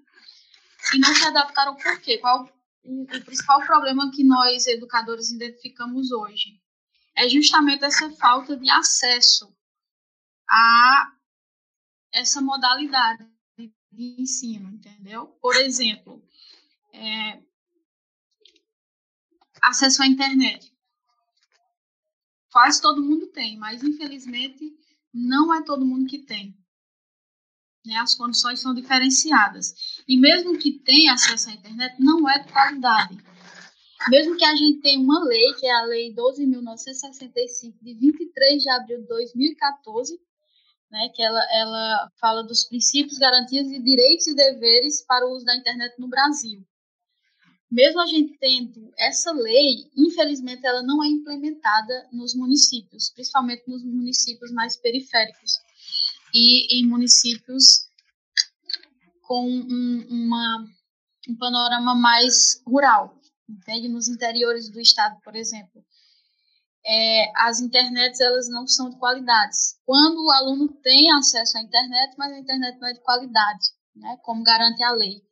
E 0.93 0.99
não 0.99 1.13
se 1.13 1.25
adaptaram 1.25 1.75
por 1.75 1.99
quê? 1.99 2.17
Qual 2.17 2.49
o, 2.83 3.03
o 3.03 3.25
principal 3.25 3.59
problema 3.65 4.11
que 4.11 4.23
nós, 4.23 4.67
educadores, 4.67 5.31
identificamos 5.31 6.11
hoje 6.11 6.61
é 7.15 7.27
justamente 7.29 7.83
essa 7.83 8.09
falta 8.11 8.55
de 8.55 8.69
acesso 8.69 9.53
a 10.49 11.11
essa 12.11 12.41
modalidade 12.41 13.25
de 13.91 14.21
ensino, 14.21 14.69
entendeu? 14.69 15.27
Por 15.41 15.55
exemplo, 15.55 16.23
é, 16.93 17.41
acesso 19.61 20.03
à 20.03 20.07
internet. 20.07 20.73
Quase 22.51 22.81
todo 22.81 23.03
mundo 23.03 23.27
tem, 23.27 23.57
mas 23.57 23.83
infelizmente 23.83 24.77
não 25.15 25.53
é 25.53 25.63
todo 25.63 25.85
mundo 25.85 26.07
que 26.07 26.19
tem. 26.19 26.53
Né? 27.85 27.95
As 27.95 28.13
condições 28.13 28.59
são 28.59 28.73
diferenciadas. 28.73 30.03
E 30.05 30.17
mesmo 30.17 30.57
que 30.57 30.73
tenha 30.79 31.13
acesso 31.13 31.49
à 31.49 31.53
internet, 31.53 31.95
não 31.99 32.29
é 32.29 32.39
de 32.39 32.51
qualidade. 32.51 33.17
Mesmo 34.09 34.35
que 34.35 34.43
a 34.43 34.55
gente 34.55 34.81
tenha 34.81 34.99
uma 34.99 35.23
lei, 35.23 35.53
que 35.53 35.65
é 35.65 35.71
a 35.71 35.83
Lei 35.83 36.13
12.965, 36.13 37.75
de 37.81 37.93
23 37.93 38.61
de 38.61 38.69
abril 38.69 39.01
de 39.01 39.07
2014, 39.07 40.19
né, 40.91 41.09
que 41.15 41.23
ela, 41.23 41.41
ela 41.51 42.11
fala 42.19 42.43
dos 42.43 42.65
princípios, 42.65 43.17
garantias 43.17 43.67
e 43.67 43.79
direitos 43.79 44.27
e 44.27 44.35
deveres 44.35 45.03
para 45.05 45.25
o 45.25 45.31
uso 45.31 45.45
da 45.45 45.55
internet 45.55 45.95
no 45.97 46.07
Brasil. 46.07 46.63
Mesmo 47.71 47.99
a 47.99 48.05
gente 48.05 48.37
tendo 48.37 48.91
essa 48.97 49.31
lei, 49.31 49.89
infelizmente 49.97 50.65
ela 50.65 50.83
não 50.83 51.03
é 51.03 51.07
implementada 51.07 52.07
nos 52.11 52.35
municípios, 52.35 53.09
principalmente 53.09 53.63
nos 53.67 53.83
municípios 53.83 54.51
mais 54.51 54.77
periféricos 54.77 55.53
e 56.33 56.79
em 56.79 56.87
municípios 56.87 57.89
com 59.23 59.49
um, 59.49 60.07
uma, 60.09 60.65
um 61.27 61.37
panorama 61.37 61.95
mais 61.95 62.61
rural, 62.65 63.19
entende? 63.49 63.87
Nos 63.87 64.07
interiores 64.07 64.69
do 64.69 64.79
estado, 64.79 65.19
por 65.23 65.35
exemplo. 65.35 65.83
É, 66.87 67.31
as 67.37 67.59
internets 67.59 68.19
elas 68.19 68.47
não 68.47 68.67
são 68.67 68.91
de 68.91 68.99
qualidade. 68.99 69.55
Quando 69.85 70.23
o 70.23 70.31
aluno 70.31 70.67
tem 70.83 71.11
acesso 71.11 71.57
à 71.57 71.61
internet, 71.61 72.13
mas 72.15 72.31
a 72.31 72.39
internet 72.39 72.79
não 72.79 72.87
é 72.87 72.93
de 72.93 73.01
qualidade, 73.01 73.71
né, 73.95 74.17
como 74.21 74.43
garante 74.43 74.83
a 74.83 74.91
lei. 74.91 75.23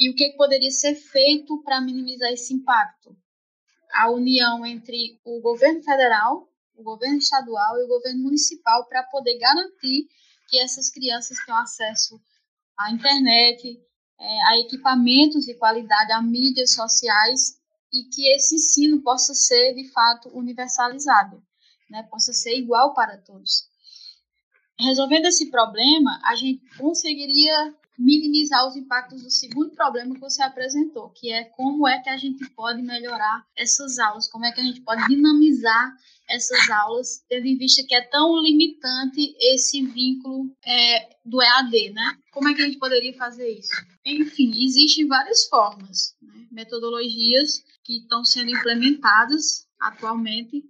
E 0.00 0.10
o 0.10 0.14
que 0.16 0.30
poderia 0.30 0.70
ser 0.70 0.94
feito 0.94 1.62
para 1.62 1.80
minimizar 1.80 2.32
esse 2.32 2.54
impacto? 2.54 3.14
A 3.92 4.10
união 4.10 4.64
entre 4.64 5.20
o 5.24 5.40
governo 5.40 5.82
federal 5.82 6.50
o 6.80 6.82
governo 6.82 7.18
estadual 7.18 7.78
e 7.78 7.84
o 7.84 7.88
governo 7.88 8.22
municipal 8.22 8.86
para 8.86 9.02
poder 9.04 9.38
garantir 9.38 10.08
que 10.48 10.58
essas 10.58 10.90
crianças 10.90 11.38
tenham 11.44 11.60
acesso 11.60 12.20
à 12.76 12.90
internet, 12.90 13.80
é, 14.18 14.42
a 14.46 14.58
equipamentos 14.58 15.44
de 15.44 15.54
qualidade, 15.54 16.12
a 16.12 16.22
mídias 16.22 16.72
sociais 16.72 17.60
e 17.92 18.04
que 18.04 18.28
esse 18.34 18.56
ensino 18.56 19.02
possa 19.02 19.34
ser 19.34 19.74
de 19.74 19.88
fato 19.92 20.28
universalizado, 20.30 21.42
né, 21.88 22.02
possa 22.04 22.32
ser 22.32 22.56
igual 22.56 22.94
para 22.94 23.18
todos. 23.18 23.68
Resolvendo 24.78 25.26
esse 25.26 25.50
problema, 25.50 26.20
a 26.24 26.34
gente 26.34 26.62
conseguiria 26.76 27.74
minimizar 28.00 28.66
os 28.66 28.76
impactos 28.76 29.22
do 29.22 29.30
segundo 29.30 29.70
problema 29.72 30.14
que 30.14 30.20
você 30.20 30.42
apresentou, 30.42 31.10
que 31.10 31.30
é 31.30 31.44
como 31.44 31.86
é 31.86 32.00
que 32.00 32.08
a 32.08 32.16
gente 32.16 32.48
pode 32.50 32.80
melhorar 32.80 33.44
essas 33.54 33.98
aulas, 33.98 34.26
como 34.26 34.46
é 34.46 34.52
que 34.52 34.60
a 34.60 34.64
gente 34.64 34.80
pode 34.80 35.06
dinamizar 35.06 35.94
essas 36.26 36.70
aulas, 36.70 37.22
tendo 37.28 37.46
em 37.46 37.58
vista 37.58 37.84
que 37.86 37.94
é 37.94 38.00
tão 38.00 38.40
limitante 38.40 39.34
esse 39.38 39.84
vínculo 39.84 40.50
é, 40.64 41.16
do 41.24 41.42
EAD, 41.42 41.90
né? 41.90 42.16
Como 42.32 42.48
é 42.48 42.54
que 42.54 42.62
a 42.62 42.64
gente 42.64 42.78
poderia 42.78 43.12
fazer 43.14 43.48
isso? 43.48 43.72
Enfim, 44.06 44.52
existem 44.64 45.06
várias 45.06 45.46
formas, 45.46 46.16
né? 46.22 46.46
metodologias 46.50 47.62
que 47.84 47.98
estão 47.98 48.24
sendo 48.24 48.50
implementadas 48.50 49.66
atualmente, 49.78 50.64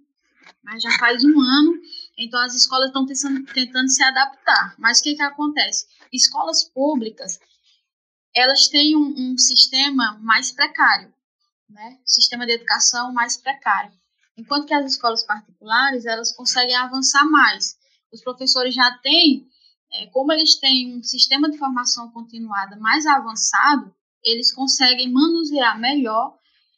mas 0.63 0.81
já 0.81 0.91
faz 0.97 1.23
um 1.23 1.39
ano, 1.39 1.81
então 2.17 2.39
as 2.39 2.53
escolas 2.53 2.87
estão 2.87 3.05
tentando, 3.05 3.89
se 3.89 4.03
adaptar. 4.03 4.75
Mas 4.77 4.99
o 4.99 5.03
que, 5.03 5.15
que 5.15 5.21
acontece? 5.21 5.85
escolas 6.11 6.63
públicas 6.65 7.39
elas 8.35 8.67
têm 8.67 8.95
um, 8.95 9.13
um 9.17 9.37
sistema 9.37 10.17
mais 10.21 10.51
precário, 10.51 11.13
né? 11.69 11.99
Sistema 12.05 12.45
de 12.45 12.53
educação 12.53 13.11
mais 13.11 13.35
precário. 13.37 13.91
Enquanto 14.37 14.67
que 14.67 14.73
as 14.73 14.85
escolas 14.85 15.23
particulares 15.23 16.05
elas 16.05 16.31
conseguem 16.33 16.75
avançar 16.75 17.25
mais. 17.25 17.77
Os 18.11 18.21
professores 18.21 18.73
já 18.73 18.89
têm, 18.99 19.47
é, 19.91 20.07
como 20.07 20.31
eles 20.31 20.55
têm 20.55 20.97
um 20.97 21.03
sistema 21.03 21.49
de 21.49 21.57
formação 21.57 22.09
continuada 22.11 22.77
mais 22.77 23.05
avançado, 23.05 23.93
eles 24.23 24.53
conseguem 24.53 25.11
manusear 25.11 25.79
melhor 25.79 26.37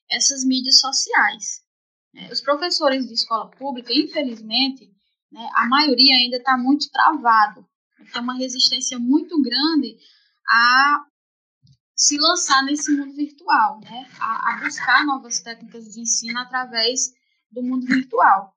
essas 0.09 0.43
mídias 0.43 0.79
sociais. 0.79 1.62
Né? 2.13 2.29
Os 2.31 2.41
professores 2.41 3.07
de 3.07 3.13
escola 3.13 3.49
pública, 3.49 3.93
infelizmente, 3.93 4.91
né, 5.31 5.49
a 5.55 5.67
maioria 5.67 6.15
ainda 6.15 6.37
está 6.37 6.57
muito 6.57 6.89
travado 6.91 7.67
tem 8.11 8.21
uma 8.21 8.35
resistência 8.35 8.99
muito 8.99 9.41
grande 9.41 9.97
a 10.47 11.05
se 11.95 12.17
lançar 12.17 12.63
nesse 12.63 12.91
mundo 12.91 13.13
virtual, 13.13 13.79
né? 13.81 14.07
a, 14.19 14.53
a 14.53 14.59
buscar 14.63 15.05
novas 15.05 15.39
técnicas 15.39 15.85
de 15.85 16.01
ensino 16.01 16.37
através 16.39 17.13
do 17.51 17.61
mundo 17.61 17.85
virtual. 17.85 18.53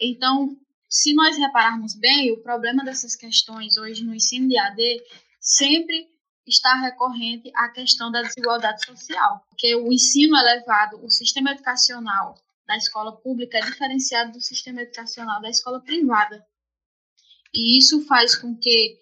Então, 0.00 0.56
se 0.88 1.12
nós 1.12 1.36
repararmos 1.36 1.94
bem, 1.94 2.32
o 2.32 2.42
problema 2.42 2.84
dessas 2.84 3.14
questões 3.14 3.76
hoje 3.76 4.04
no 4.04 4.14
ensino 4.14 4.48
de 4.48 4.56
AD 4.56 5.02
sempre 5.40 6.08
está 6.46 6.74
recorrente 6.76 7.50
à 7.54 7.68
questão 7.68 8.10
da 8.10 8.22
desigualdade 8.22 8.86
social, 8.86 9.44
porque 9.50 9.74
o 9.76 9.92
ensino 9.92 10.36
elevado, 10.36 11.04
o 11.04 11.10
sistema 11.10 11.50
educacional 11.50 12.34
da 12.68 12.76
escola 12.76 13.16
pública 13.16 13.56
é 13.56 13.62
diferenciado 13.62 14.32
do 14.32 14.40
sistema 14.42 14.82
educacional 14.82 15.40
da 15.40 15.48
escola 15.48 15.80
privada. 15.80 16.46
E 17.52 17.78
isso 17.78 18.04
faz 18.04 18.36
com 18.36 18.54
que 18.54 19.00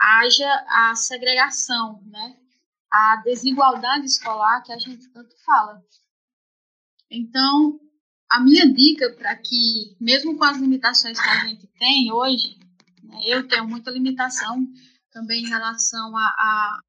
haja 0.00 0.50
a 0.68 0.94
segregação, 0.94 2.02
né? 2.06 2.40
a 2.90 3.16
desigualdade 3.24 4.06
escolar 4.06 4.62
que 4.62 4.72
a 4.72 4.78
gente 4.78 5.08
tanto 5.10 5.36
fala. 5.44 5.84
Então, 7.10 7.78
a 8.30 8.40
minha 8.40 8.72
dica 8.72 9.12
para 9.12 9.36
que, 9.36 9.96
mesmo 10.00 10.38
com 10.38 10.44
as 10.44 10.56
limitações 10.56 11.20
que 11.20 11.28
a 11.28 11.46
gente 11.46 11.66
tem 11.78 12.10
hoje, 12.10 12.58
né, 13.02 13.20
eu 13.26 13.46
tenho 13.46 13.68
muita 13.68 13.90
limitação 13.90 14.66
também 15.10 15.42
em 15.42 15.48
relação 15.48 16.16
a, 16.16 16.26
a, 16.26 16.80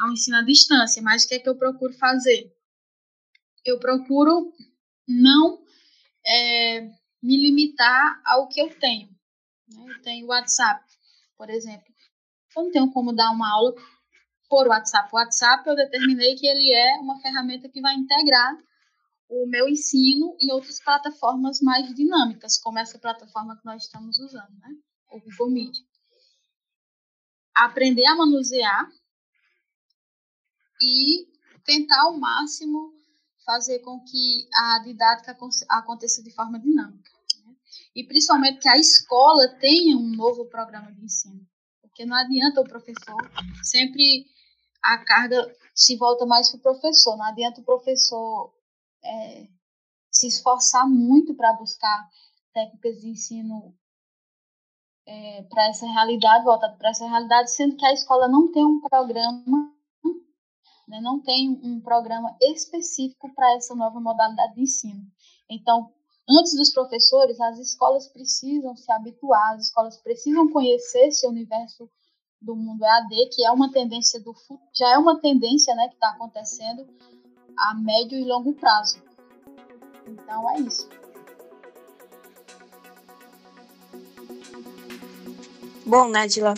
ao 0.00 0.12
ensino 0.12 0.38
à 0.38 0.42
distância, 0.42 1.02
mas 1.02 1.24
o 1.24 1.28
que 1.28 1.34
é 1.34 1.38
que 1.38 1.48
eu 1.48 1.56
procuro 1.56 1.92
fazer? 1.94 2.50
Eu 3.64 3.78
procuro 3.78 4.52
não 5.10 5.62
é, 6.24 6.82
me 7.22 7.36
limitar 7.36 8.20
ao 8.24 8.48
que 8.48 8.60
eu 8.60 8.78
tenho. 8.78 9.08
Né? 9.68 9.84
Eu 9.88 10.02
tenho 10.02 10.26
WhatsApp, 10.28 10.84
por 11.36 11.50
exemplo. 11.50 11.92
Eu 12.56 12.64
não 12.64 12.70
tenho 12.70 12.92
como 12.92 13.12
dar 13.12 13.30
uma 13.30 13.50
aula 13.50 13.74
por 14.48 14.66
WhatsApp. 14.66 15.08
O 15.12 15.16
WhatsApp 15.16 15.68
eu 15.68 15.76
determinei 15.76 16.34
que 16.34 16.46
ele 16.46 16.72
é 16.72 16.98
uma 16.98 17.20
ferramenta 17.20 17.68
que 17.68 17.80
vai 17.80 17.94
integrar 17.94 18.56
o 19.28 19.46
meu 19.46 19.68
ensino 19.68 20.36
em 20.40 20.50
outras 20.50 20.82
plataformas 20.82 21.60
mais 21.60 21.94
dinâmicas, 21.94 22.58
como 22.58 22.80
essa 22.80 22.98
plataforma 22.98 23.56
que 23.56 23.64
nós 23.64 23.84
estamos 23.84 24.18
usando, 24.18 24.52
né? 24.58 24.68
O 25.12 25.20
Google 25.20 25.50
Meet. 25.50 25.78
Aprender 27.54 28.04
a 28.06 28.16
manusear 28.16 28.90
e 30.82 31.28
tentar 31.64 32.02
ao 32.02 32.18
máximo 32.18 32.92
fazer 33.44 33.80
com 33.80 34.00
que 34.00 34.48
a 34.54 34.78
didática 34.84 35.36
aconteça 35.68 36.22
de 36.22 36.30
forma 36.32 36.58
dinâmica. 36.58 37.10
Né? 37.44 37.54
E 37.94 38.04
principalmente 38.04 38.60
que 38.60 38.68
a 38.68 38.78
escola 38.78 39.48
tenha 39.60 39.96
um 39.96 40.16
novo 40.16 40.46
programa 40.46 40.92
de 40.92 41.04
ensino. 41.04 41.46
Porque 41.80 42.04
não 42.04 42.16
adianta 42.16 42.60
o 42.60 42.68
professor, 42.68 43.16
sempre 43.62 44.26
a 44.82 44.98
carga 44.98 45.44
se 45.74 45.96
volta 45.96 46.24
mais 46.26 46.50
para 46.50 46.58
o 46.58 46.62
professor, 46.62 47.16
não 47.16 47.24
adianta 47.24 47.60
o 47.60 47.64
professor 47.64 48.54
é, 49.02 49.48
se 50.10 50.26
esforçar 50.28 50.88
muito 50.88 51.34
para 51.34 51.52
buscar 51.54 52.08
técnicas 52.52 53.00
de 53.00 53.08
ensino 53.08 53.74
é, 55.06 55.42
para 55.44 55.68
essa 55.68 55.86
realidade, 55.86 56.44
voltado 56.44 56.76
para 56.78 56.90
essa 56.90 57.08
realidade, 57.08 57.50
sendo 57.50 57.76
que 57.76 57.84
a 57.84 57.92
escola 57.92 58.28
não 58.28 58.50
tem 58.50 58.64
um 58.64 58.80
programa, 58.80 59.74
né, 60.90 61.00
não 61.00 61.20
tem 61.20 61.48
um 61.62 61.80
programa 61.80 62.36
específico 62.42 63.32
para 63.32 63.54
essa 63.54 63.76
nova 63.76 64.00
modalidade 64.00 64.56
de 64.56 64.62
ensino. 64.62 65.00
Então, 65.48 65.88
antes 66.28 66.56
dos 66.56 66.72
professores, 66.72 67.40
as 67.40 67.58
escolas 67.60 68.08
precisam 68.08 68.74
se 68.74 68.90
habituar, 68.90 69.54
as 69.54 69.66
escolas 69.66 69.96
precisam 69.98 70.50
conhecer 70.50 71.06
esse 71.06 71.26
universo 71.28 71.88
do 72.42 72.56
mundo 72.56 72.84
EAD, 72.84 73.28
que 73.32 73.44
é 73.44 73.50
uma 73.52 73.70
tendência 73.70 74.20
do 74.20 74.34
já 74.74 74.88
é 74.90 74.98
uma 74.98 75.20
tendência, 75.20 75.74
né, 75.76 75.86
que 75.88 75.94
está 75.94 76.10
acontecendo 76.10 76.88
a 77.56 77.74
médio 77.74 78.18
e 78.18 78.24
longo 78.24 78.52
prazo. 78.54 79.00
Então 80.06 80.50
é 80.50 80.60
isso. 80.60 80.88
Bom, 85.86 86.08
Nadila, 86.08 86.54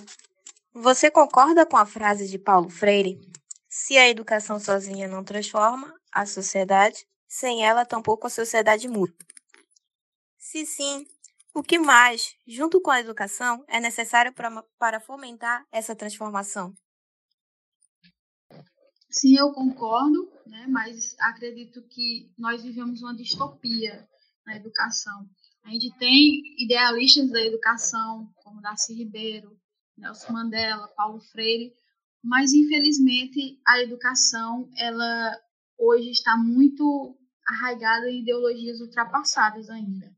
você 0.72 1.10
concorda 1.10 1.66
com 1.66 1.76
a 1.76 1.84
frase 1.84 2.28
de 2.28 2.38
Paulo 2.38 2.70
Freire? 2.70 3.31
Se 3.74 3.96
a 3.96 4.06
educação 4.06 4.60
sozinha 4.60 5.08
não 5.08 5.24
transforma 5.24 5.98
a 6.12 6.26
sociedade, 6.26 7.06
sem 7.26 7.64
ela 7.64 7.86
tampouco 7.86 8.26
a 8.26 8.30
sociedade 8.30 8.86
muda. 8.86 9.14
Se 10.36 10.66
sim, 10.66 11.06
o 11.54 11.62
que 11.62 11.78
mais, 11.78 12.36
junto 12.46 12.82
com 12.82 12.90
a 12.90 13.00
educação, 13.00 13.64
é 13.66 13.80
necessário 13.80 14.30
pra, 14.34 14.62
para 14.78 15.00
fomentar 15.00 15.66
essa 15.72 15.96
transformação? 15.96 16.74
Sim, 19.08 19.38
eu 19.38 19.50
concordo, 19.54 20.30
né, 20.44 20.66
mas 20.68 21.16
acredito 21.18 21.80
que 21.88 22.30
nós 22.36 22.62
vivemos 22.62 23.00
uma 23.00 23.16
distopia 23.16 24.06
na 24.44 24.54
educação. 24.54 25.26
A 25.64 25.70
gente 25.70 25.90
tem 25.96 26.42
idealistas 26.62 27.30
da 27.30 27.40
educação, 27.40 28.30
como 28.34 28.60
Darcy 28.60 28.92
Ribeiro, 28.92 29.58
Nelson 29.96 30.30
Mandela, 30.30 30.88
Paulo 30.88 31.22
Freire, 31.22 31.74
mas 32.22 32.52
infelizmente 32.52 33.60
a 33.66 33.80
educação 33.80 34.70
ela 34.76 35.40
hoje 35.76 36.10
está 36.10 36.36
muito 36.36 37.18
arraigada 37.46 38.08
em 38.08 38.20
ideologias 38.20 38.80
ultrapassadas 38.80 39.68
ainda. 39.68 40.14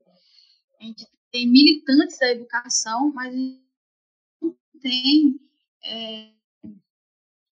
A 0.80 0.84
gente 0.84 1.06
tem 1.30 1.48
militantes 1.48 2.18
da 2.18 2.30
educação, 2.30 3.12
mas 3.12 3.34
não 3.34 4.54
tem 4.80 5.40
é, 5.82 6.30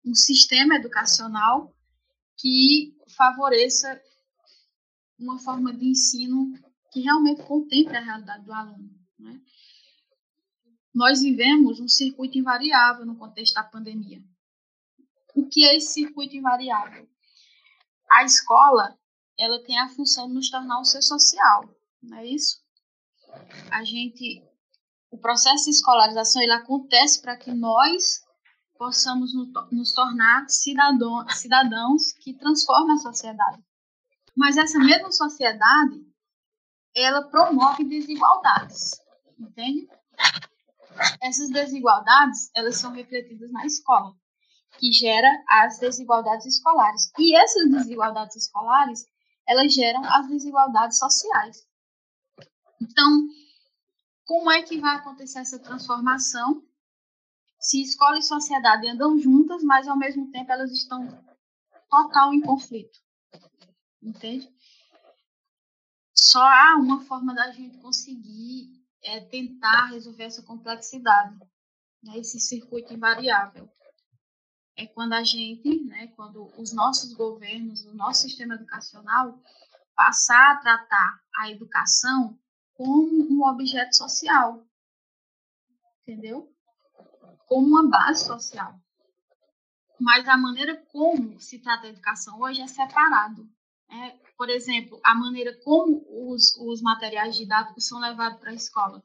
um 0.05 0.15
sistema 0.15 0.77
educacional 0.77 1.75
que 2.37 2.97
favoreça 3.17 4.01
uma 5.19 5.39
forma 5.39 5.75
de 5.75 5.87
ensino 5.87 6.53
que 6.93 7.01
realmente 7.01 7.43
contemple 7.43 7.97
a 7.97 8.01
realidade 8.01 8.45
do 8.45 8.53
aluno. 8.53 8.91
Né? 9.19 9.41
Nós 10.95 11.21
vivemos 11.21 11.81
um 11.81 11.89
circuito 11.89 12.39
invariável 12.39 13.05
no 13.05 13.17
contexto 13.17 13.55
da 13.55 13.65
pandemia. 13.65 14.23
O 15.37 15.47
que 15.47 15.65
é 15.65 15.77
esse 15.77 15.93
circuito 15.93 16.35
invariável? 16.35 17.07
A 18.11 18.25
escola 18.25 18.99
ela 19.39 19.63
tem 19.63 19.79
a 19.79 19.89
função 19.89 20.29
de 20.29 20.35
nos 20.35 20.51
tornar 20.51 20.81
um 20.81 20.85
ser 20.85 21.03
social, 21.03 21.69
não 22.03 22.17
é 22.17 22.27
isso? 22.27 22.65
A 23.71 23.85
gente, 23.85 24.43
o 25.11 25.19
processo 25.19 25.65
de 25.65 25.71
escolarização 25.73 26.41
ele 26.41 26.53
acontece 26.53 27.21
para 27.21 27.37
que 27.37 27.53
nós 27.53 28.25
possamos 28.79 29.33
nos 29.71 29.93
tornar 29.93 30.49
cidadão, 30.49 31.29
cidadãos 31.29 32.13
que 32.13 32.33
transformem 32.33 32.97
a 32.97 32.99
sociedade. 32.99 33.63
Mas 34.35 34.57
essa 34.57 34.79
mesma 34.79 35.13
sociedade, 35.13 36.03
ela 36.95 37.29
promove 37.29 37.85
desigualdades, 37.85 39.03
entende? 39.39 39.87
Essas 41.21 41.51
desigualdades, 41.51 42.51
elas 42.55 42.77
são 42.77 42.93
refletidas 42.93 43.53
na 43.53 43.67
escola, 43.67 44.15
que 44.79 44.93
gera 44.93 45.29
as 45.49 45.79
desigualdades 45.79 46.47
escolares. 46.47 47.11
E 47.19 47.37
essas 47.37 47.71
desigualdades 47.71 48.37
escolares, 48.37 49.07
elas 49.49 49.73
geram 49.73 50.03
as 50.05 50.29
desigualdades 50.29 50.99
sociais. 50.99 51.67
Então, 52.81 53.27
como 54.25 54.51
é 54.51 54.63
que 54.63 54.79
vai 54.79 54.97
acontecer 54.97 55.39
essa 55.39 55.59
transformação 55.59 56.63
se 57.59 57.83
escola 57.83 58.19
e 58.19 58.23
sociedade 58.23 58.89
andam 58.89 59.19
juntas, 59.19 59.63
mas 59.63 59.89
ao 59.89 59.97
mesmo 59.97 60.31
tempo 60.31 60.53
elas 60.53 60.71
estão 60.71 61.09
total 61.91 62.33
em 62.33 62.41
conflito. 62.41 63.01
Entende? 64.03 64.49
Só 66.15 66.43
há 66.43 66.77
uma 66.77 67.01
forma 67.05 67.35
da 67.35 67.51
gente 67.51 67.79
conseguir 67.79 68.85
é, 69.03 69.21
tentar 69.21 69.87
resolver 69.87 70.25
essa 70.25 70.43
complexidade, 70.43 71.39
né, 72.03 72.19
esse 72.19 72.39
circuito 72.39 72.95
invariável. 72.95 73.69
É 74.77 74.87
quando 74.87 75.15
a 75.15 75.25
gente, 75.25 75.83
né, 75.85 76.09
quando 76.09 76.51
os 76.59 76.73
nossos 76.73 77.13
governos, 77.15 77.85
o 77.87 77.95
nosso 77.95 78.23
sistema 78.23 78.55
educacional 78.55 79.41
passar 79.95 80.53
a 80.53 80.57
tratar 80.57 81.21
a 81.39 81.51
educação 81.51 82.39
como 82.75 83.27
um 83.33 83.43
objeto 83.47 83.97
social. 83.97 84.67
Entendeu? 86.03 86.55
como 87.47 87.67
uma 87.67 87.89
base 87.89 88.25
social. 88.25 88.79
Mas 89.99 90.29
a 90.29 90.37
maneira 90.37 90.77
como 90.93 91.41
se 91.41 91.59
trata 91.59 91.87
a 91.87 91.91
educação 91.91 92.39
hoje 92.41 92.61
é 92.61 92.67
separado. 92.67 93.49
É, 93.89 94.11
por 94.37 94.51
exemplo, 94.51 95.01
a 95.03 95.15
maneira 95.15 95.57
como 95.65 96.05
os, 96.31 96.57
os 96.59 96.83
materiais 96.83 97.37
didáticos 97.37 97.87
são 97.87 97.99
levados 97.99 98.39
para 98.39 98.51
a 98.51 98.55
escola. 98.55 99.03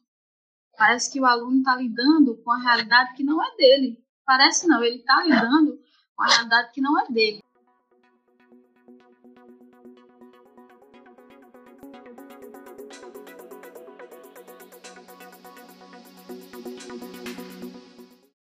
Parece 0.76 1.12
que 1.12 1.22
o 1.22 1.26
aluno 1.26 1.60
está 1.60 1.76
lidando 1.76 2.36
com 2.44 2.52
a 2.52 2.60
realidade 2.60 3.14
que 3.14 3.24
não 3.24 3.42
é 3.42 3.56
dele. 3.56 4.04
Parece 4.26 4.68
não, 4.68 4.84
ele 4.84 4.98
está 4.98 5.24
lidando 5.24 5.80
com 6.16 6.24
a 6.24 6.28
realidade 6.28 6.72
que 6.72 6.82
não 6.82 7.00
é 7.00 7.08
dele. 7.08 7.42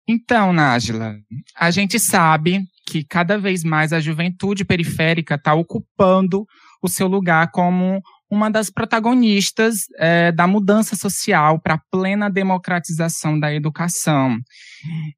Então, 0.07 0.53
Nájila, 0.53 1.17
a 1.55 1.71
gente 1.71 1.99
sabe 1.99 2.63
que 2.85 3.03
cada 3.03 3.37
vez 3.37 3.63
mais 3.63 3.91
a 3.91 3.99
juventude 3.99 4.63
periférica 4.63 5.35
está 5.35 5.53
ocupando 5.53 6.45
o 6.81 6.87
seu 6.87 7.07
lugar 7.07 7.51
como 7.51 8.01
uma 8.29 8.49
das 8.49 8.69
protagonistas 8.69 9.85
é, 9.97 10.31
da 10.31 10.47
mudança 10.47 10.95
social 10.95 11.59
para 11.59 11.75
a 11.75 11.81
plena 11.91 12.29
democratização 12.29 13.39
da 13.39 13.53
educação. 13.53 14.39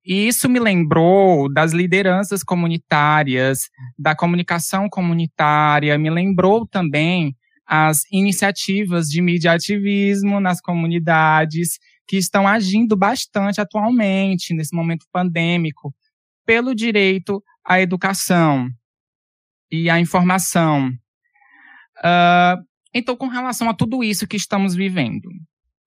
E 0.06 0.28
isso 0.28 0.50
me 0.50 0.60
lembrou 0.60 1.52
das 1.52 1.72
lideranças 1.72 2.44
comunitárias, 2.44 3.70
da 3.98 4.16
comunicação 4.16 4.90
comunitária, 4.90 5.98
me 5.98 6.10
lembrou 6.10 6.68
também 6.68 7.36
as 7.66 8.04
iniciativas 8.12 9.08
de 9.08 9.22
mediativismo 9.22 10.40
nas 10.40 10.62
comunidades 10.62 11.80
que 12.08 12.16
estão 12.18 12.48
agindo 12.48 12.96
bastante 12.96 13.60
atualmente, 13.60 14.54
nesse 14.54 14.74
momento 14.74 15.06
pandêmico, 15.12 15.94
pelo 16.46 16.74
direito 16.74 17.44
à 17.66 17.82
educação 17.82 18.70
e 19.70 19.90
à 19.90 20.00
informação. 20.00 20.90
Uh, 21.98 22.64
então, 22.98 23.16
com 23.16 23.28
relação 23.28 23.70
a 23.70 23.74
tudo 23.74 24.04
isso 24.04 24.28
que 24.28 24.38
estamos 24.38 24.76
vivendo, 24.76 25.30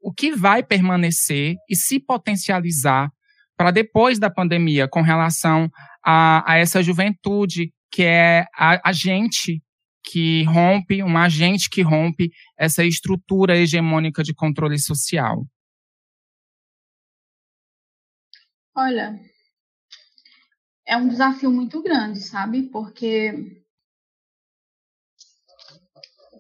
o 0.00 0.12
que 0.12 0.32
vai 0.32 0.62
permanecer 0.62 1.56
e 1.68 1.76
se 1.76 2.00
potencializar 2.00 3.10
para 3.56 3.70
depois 3.70 4.18
da 4.18 4.30
pandemia 4.30 4.88
com 4.88 5.02
relação 5.02 5.68
a, 6.04 6.50
a 6.50 6.56
essa 6.56 6.82
juventude 6.82 7.72
que 7.90 8.04
é 8.04 8.46
a, 8.54 8.88
a 8.88 8.92
gente 8.92 9.62
que 10.02 10.44
rompe, 10.44 11.02
um 11.02 11.16
agente 11.18 11.68
que 11.68 11.82
rompe 11.82 12.30
essa 12.58 12.84
estrutura 12.84 13.56
hegemônica 13.56 14.22
de 14.22 14.32
controle 14.32 14.78
social? 14.78 15.46
Olha, 18.74 19.20
é 20.86 20.96
um 20.96 21.08
desafio 21.08 21.50
muito 21.50 21.82
grande, 21.82 22.20
sabe? 22.20 22.62
Porque 22.62 23.59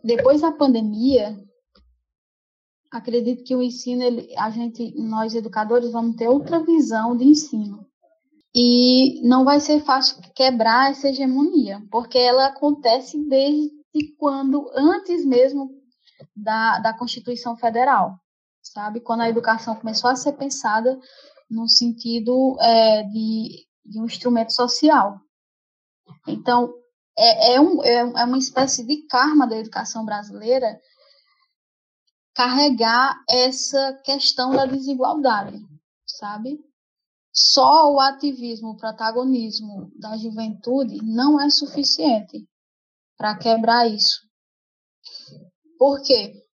depois 0.02 0.40
da 0.40 0.52
pandemia, 0.52 1.38
acredito 2.90 3.44
que 3.44 3.54
o 3.54 3.62
ensino, 3.62 4.02
ele, 4.02 4.34
a 4.36 4.50
gente, 4.50 4.94
nós 4.96 5.34
educadores, 5.34 5.92
vamos 5.92 6.16
ter 6.16 6.28
outra 6.28 6.62
visão 6.62 7.16
de 7.16 7.24
ensino. 7.24 7.86
E 8.54 9.22
não 9.26 9.44
vai 9.44 9.60
ser 9.60 9.80
fácil 9.80 10.20
quebrar 10.34 10.90
essa 10.90 11.08
hegemonia, 11.08 11.80
porque 11.90 12.18
ela 12.18 12.46
acontece 12.46 13.16
desde 13.28 13.70
quando, 14.18 14.68
antes 14.74 15.24
mesmo 15.24 15.70
da, 16.34 16.80
da 16.80 16.92
Constituição 16.92 17.56
Federal, 17.56 18.18
sabe? 18.60 19.00
Quando 19.00 19.20
a 19.20 19.28
educação 19.28 19.76
começou 19.76 20.10
a 20.10 20.16
ser 20.16 20.32
pensada 20.32 20.98
no 21.48 21.68
sentido 21.68 22.56
é, 22.60 23.04
de, 23.04 23.66
de 23.84 24.00
um 24.00 24.04
instrumento 24.04 24.52
social. 24.52 25.20
Então, 26.26 26.72
é, 27.18 27.54
é, 27.54 27.60
um, 27.60 27.82
é 27.82 28.24
uma 28.24 28.38
espécie 28.38 28.86
de 28.86 29.06
karma 29.06 29.46
da 29.46 29.56
educação 29.56 30.04
brasileira 30.04 30.80
carregar 32.34 33.22
essa 33.28 33.94
questão 34.04 34.52
da 34.52 34.64
desigualdade, 34.64 35.58
sabe? 36.06 36.58
Só 37.32 37.92
o 37.92 38.00
ativismo, 38.00 38.70
o 38.70 38.76
protagonismo 38.76 39.92
da 39.96 40.16
juventude 40.16 40.98
não 41.02 41.40
é 41.40 41.48
suficiente 41.50 42.48
para 43.16 43.36
quebrar 43.36 43.86
isso. 43.86 44.20
Por 45.78 46.02
quê? 46.02 46.44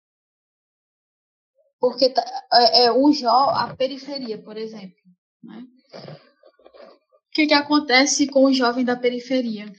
Porque 1.81 2.12
é, 2.53 2.85
é, 2.87 2.92
o 2.92 3.12
jo, 3.12 3.29
a 3.29 3.75
periferia, 3.75 4.42
por 4.42 4.57
exemplo. 4.57 4.97
Né? 5.42 5.64
O 5.95 7.31
que, 7.33 7.47
que 7.47 7.55
acontece 7.55 8.27
com 8.27 8.45
o 8.45 8.53
jovem 8.53 8.85
da 8.85 8.97
periferia 8.97 9.71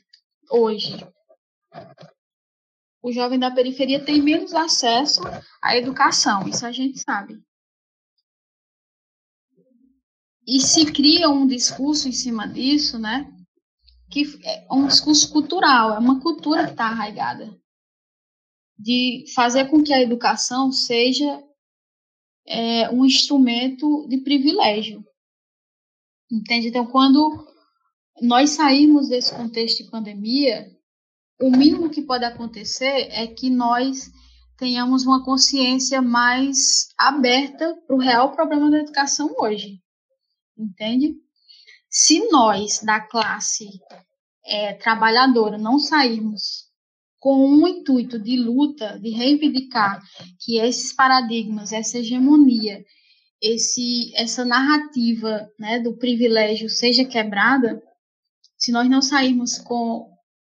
hoje? 0.50 0.98
O 3.02 3.12
jovem 3.12 3.40
da 3.40 3.52
periferia 3.52 4.04
tem 4.04 4.22
menos 4.22 4.54
acesso 4.54 5.22
à 5.62 5.78
educação, 5.78 6.48
isso 6.48 6.66
a 6.66 6.72
gente 6.72 7.00
sabe. 7.00 7.42
E 10.46 10.60
se 10.62 10.92
cria 10.92 11.30
um 11.30 11.46
discurso 11.46 12.08
em 12.08 12.14
cima 12.14 12.48
disso, 12.48 12.98
né? 12.98 13.30
Que 14.10 14.24
é 14.46 14.68
um 14.72 14.88
discurso 14.88 15.32
cultural, 15.32 15.94
é 15.94 16.00
uma 16.00 16.22
cultura 16.22 16.66
que 16.66 16.72
está 16.72 16.86
arraigada. 16.86 17.58
De 18.80 19.26
fazer 19.36 19.70
com 19.70 19.84
que 19.84 19.94
a 19.94 20.02
educação 20.02 20.72
seja 20.72 21.44
é, 22.46 22.90
um 22.90 23.06
instrumento 23.06 24.08
de 24.08 24.20
privilégio. 24.20 25.06
Entende? 26.32 26.70
Então, 26.70 26.86
quando 26.86 27.46
nós 28.22 28.52
saímos 28.52 29.10
desse 29.10 29.34
contexto 29.34 29.84
de 29.84 29.90
pandemia, 29.90 30.68
o 31.42 31.52
mínimo 31.52 31.90
que 31.90 32.02
pode 32.02 32.26
acontecer 32.26 33.08
é 33.12 33.28
que 33.28 33.50
nós 33.50 34.12
tenhamos 34.58 35.06
uma 35.06 35.24
consciência 35.24 36.02
mais 36.02 36.88
aberta 36.98 37.76
para 37.86 37.96
o 37.96 38.00
real 38.00 38.32
problema 38.32 38.72
da 38.72 38.80
educação 38.80 39.36
hoje 39.38 39.80
entende? 40.58 41.16
Se 41.90 42.28
nós, 42.30 42.82
da 42.84 43.00
classe 43.00 43.66
é, 44.46 44.74
trabalhadora, 44.74 45.58
não 45.58 45.80
sairmos 45.80 46.68
com 47.20 47.48
um 47.48 47.68
intuito 47.68 48.20
de 48.20 48.38
luta, 48.38 49.00
de 49.00 49.10
reivindicar 49.10 50.02
que 50.40 50.60
esses 50.60 50.94
paradigmas, 50.94 51.72
essa 51.72 52.00
hegemonia, 52.00 52.84
esse, 53.42 54.12
essa 54.16 54.44
narrativa 54.44 55.48
né, 55.60 55.80
do 55.80 55.98
privilégio 55.98 56.70
seja 56.70 57.06
quebrada, 57.06 57.82
se 58.58 58.72
nós 58.72 58.90
não 58.90 59.02
sairmos 59.02 59.58
com 59.58 60.12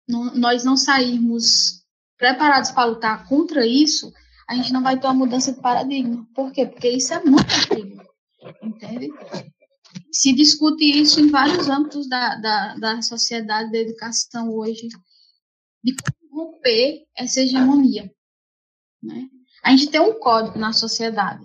não, 0.09 0.35
nós 0.35 0.65
não 0.65 0.77
sairmos 0.77 1.83
preparados 2.19 2.71
para 2.71 2.85
lutar 2.85 3.29
contra 3.29 3.67
isso, 3.67 4.13
a 4.49 4.55
gente 4.55 4.73
não 4.73 4.83
vai 4.83 4.99
ter 4.99 5.07
uma 5.07 5.15
mudança 5.15 5.53
de 5.53 5.61
paradigma. 5.61 6.27
Por 6.35 6.53
quê? 6.53 6.67
Porque 6.67 6.89
isso 6.89 7.15
é 7.15 7.23
muito 7.25 7.53
antigo, 7.53 8.03
entende? 8.63 9.11
se 10.11 10.33
discute 10.33 10.85
isso 10.85 11.21
em 11.21 11.31
vários 11.31 11.69
âmbitos 11.69 12.09
da, 12.09 12.37
da, 12.37 12.75
da 12.77 13.03
sociedade, 13.03 13.73
da 13.73 13.79
educação 13.79 14.51
hoje, 14.51 14.89
de 15.83 15.95
como 15.95 16.45
romper 16.45 17.05
essa 17.17 17.41
hegemonia. 17.41 18.11
Né? 19.03 19.29
A 19.63 19.71
gente 19.71 19.91
tem 19.91 20.01
um 20.01 20.19
código 20.19 20.59
na 20.59 20.73
sociedade, 20.73 21.45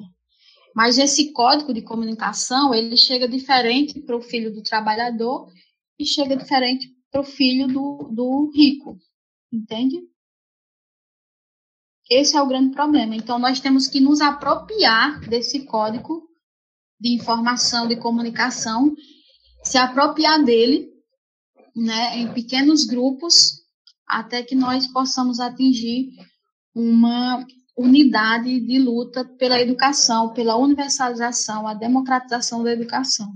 mas 0.76 0.98
esse 0.98 1.32
código 1.32 1.74
de 1.74 1.82
comunicação, 1.82 2.74
ele 2.74 2.96
chega 2.96 3.28
diferente 3.28 4.00
para 4.02 4.16
o 4.16 4.22
filho 4.22 4.54
do 4.54 4.62
trabalhador 4.62 5.52
e 6.00 6.06
chega 6.06 6.36
diferente 6.36 6.94
para 7.12 7.22
o 7.22 7.24
filho 7.24 7.68
do, 7.68 8.10
do 8.12 8.52
rico, 8.54 8.98
entende? 9.52 10.02
Esse 12.10 12.38
é 12.38 12.42
o 12.42 12.48
grande 12.48 12.74
problema. 12.74 13.16
Então, 13.16 13.38
nós 13.38 13.60
temos 13.60 13.88
que 13.88 14.00
nos 14.00 14.22
apropriar 14.22 15.20
desse 15.28 15.66
código 15.66 16.28
de 17.00 17.14
informação, 17.14 17.88
de 17.88 17.98
comunicação, 17.98 18.96
se 19.64 19.78
apropriar 19.78 20.44
dele, 20.44 20.90
né, 21.76 22.18
em 22.18 22.34
pequenos 22.34 22.86
grupos, 22.86 23.62
até 24.08 24.42
que 24.42 24.56
nós 24.56 24.88
possamos 24.88 25.40
atingir 25.40 26.10
uma 26.74 27.46
unidade 27.78 28.60
de 28.62 28.80
luta 28.80 29.24
pela 29.38 29.60
educação, 29.62 30.34
pela 30.34 30.56
universalização, 30.56 31.68
a 31.68 31.74
democratização 31.74 32.64
da 32.64 32.72
educação. 32.72 33.28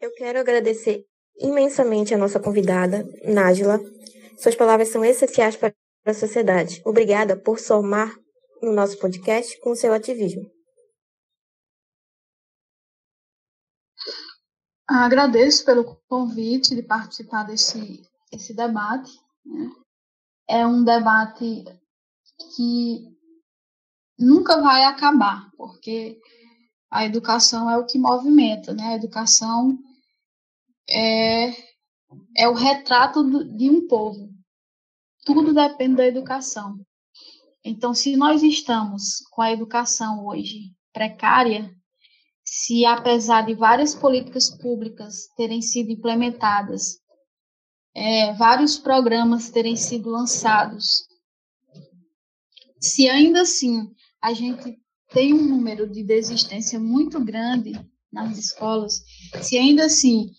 Eu 0.00 0.10
quero 0.14 0.40
agradecer 0.40 1.04
imensamente 1.38 2.14
a 2.14 2.16
nossa 2.16 2.40
convidada, 2.40 3.04
Nájila. 3.22 3.78
Suas 4.38 4.56
palavras 4.56 4.88
são 4.88 5.04
essenciais 5.04 5.56
para 5.56 5.74
a 6.06 6.14
sociedade. 6.14 6.80
Obrigada 6.86 7.38
por 7.38 7.58
somar 7.58 8.10
no 8.62 8.72
nosso 8.72 8.98
podcast 8.98 9.60
com 9.60 9.72
o 9.72 9.76
seu 9.76 9.92
ativismo. 9.92 10.50
Agradeço 14.88 15.66
pelo 15.66 15.96
convite 16.08 16.74
de 16.74 16.82
participar 16.82 17.44
desse, 17.44 18.02
desse 18.32 18.54
debate. 18.54 19.12
Né? 19.44 19.70
É 20.48 20.66
um 20.66 20.82
debate 20.82 21.62
que 22.56 23.04
nunca 24.18 24.62
vai 24.62 24.84
acabar, 24.84 25.50
porque 25.58 26.18
a 26.90 27.04
educação 27.04 27.70
é 27.70 27.76
o 27.76 27.84
que 27.84 27.98
movimenta, 27.98 28.72
né? 28.72 28.94
A 28.94 28.96
educação 28.96 29.78
é, 30.90 31.50
é 32.36 32.48
o 32.48 32.54
retrato 32.54 33.22
de 33.56 33.70
um 33.70 33.86
povo 33.86 34.30
tudo 35.24 35.52
depende 35.52 35.96
da 35.96 36.06
educação. 36.06 36.78
Então, 37.64 37.94
se 37.94 38.16
nós 38.16 38.42
estamos 38.42 39.22
com 39.30 39.42
a 39.42 39.52
educação 39.52 40.26
hoje 40.26 40.72
precária, 40.92 41.70
se 42.44 42.84
apesar 42.84 43.42
de 43.42 43.54
várias 43.54 43.94
políticas 43.94 44.50
públicas 44.50 45.28
terem 45.36 45.60
sido 45.60 45.90
implementadas, 45.90 46.98
é, 47.94 48.32
vários 48.34 48.78
programas 48.78 49.50
terem 49.50 49.76
sido 49.76 50.10
lançados, 50.10 51.06
se 52.80 53.08
ainda 53.08 53.42
assim 53.42 53.90
a 54.22 54.32
gente 54.32 54.80
tem 55.12 55.34
um 55.34 55.44
número 55.44 55.88
de 55.88 56.02
desistência 56.02 56.80
muito 56.80 57.22
grande 57.22 57.72
nas 58.10 58.38
escolas, 58.38 59.02
se 59.42 59.58
ainda 59.58 59.84
assim 59.84 60.30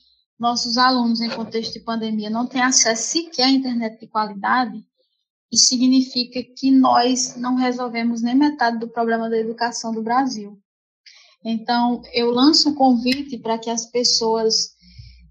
nossos 0.42 0.76
alunos, 0.76 1.22
em 1.22 1.30
contexto 1.30 1.74
de 1.74 1.82
pandemia, 1.82 2.28
não 2.28 2.48
têm 2.48 2.64
acesso 2.64 3.12
sequer 3.12 3.44
à 3.44 3.50
internet 3.52 4.00
de 4.00 4.08
qualidade, 4.08 4.84
isso 5.52 5.68
significa 5.68 6.42
que 6.58 6.72
nós 6.72 7.36
não 7.36 7.56
resolvemos 7.56 8.24
nem 8.24 8.34
metade 8.34 8.80
do 8.80 8.88
problema 8.88 9.30
da 9.30 9.38
educação 9.38 9.94
do 9.94 10.02
Brasil. 10.02 10.60
Então, 11.46 12.02
eu 12.12 12.32
lanço 12.32 12.70
um 12.70 12.74
convite 12.76 13.38
para 13.38 13.60
que 13.60 13.70
as 13.70 13.86
pessoas, 13.86 14.72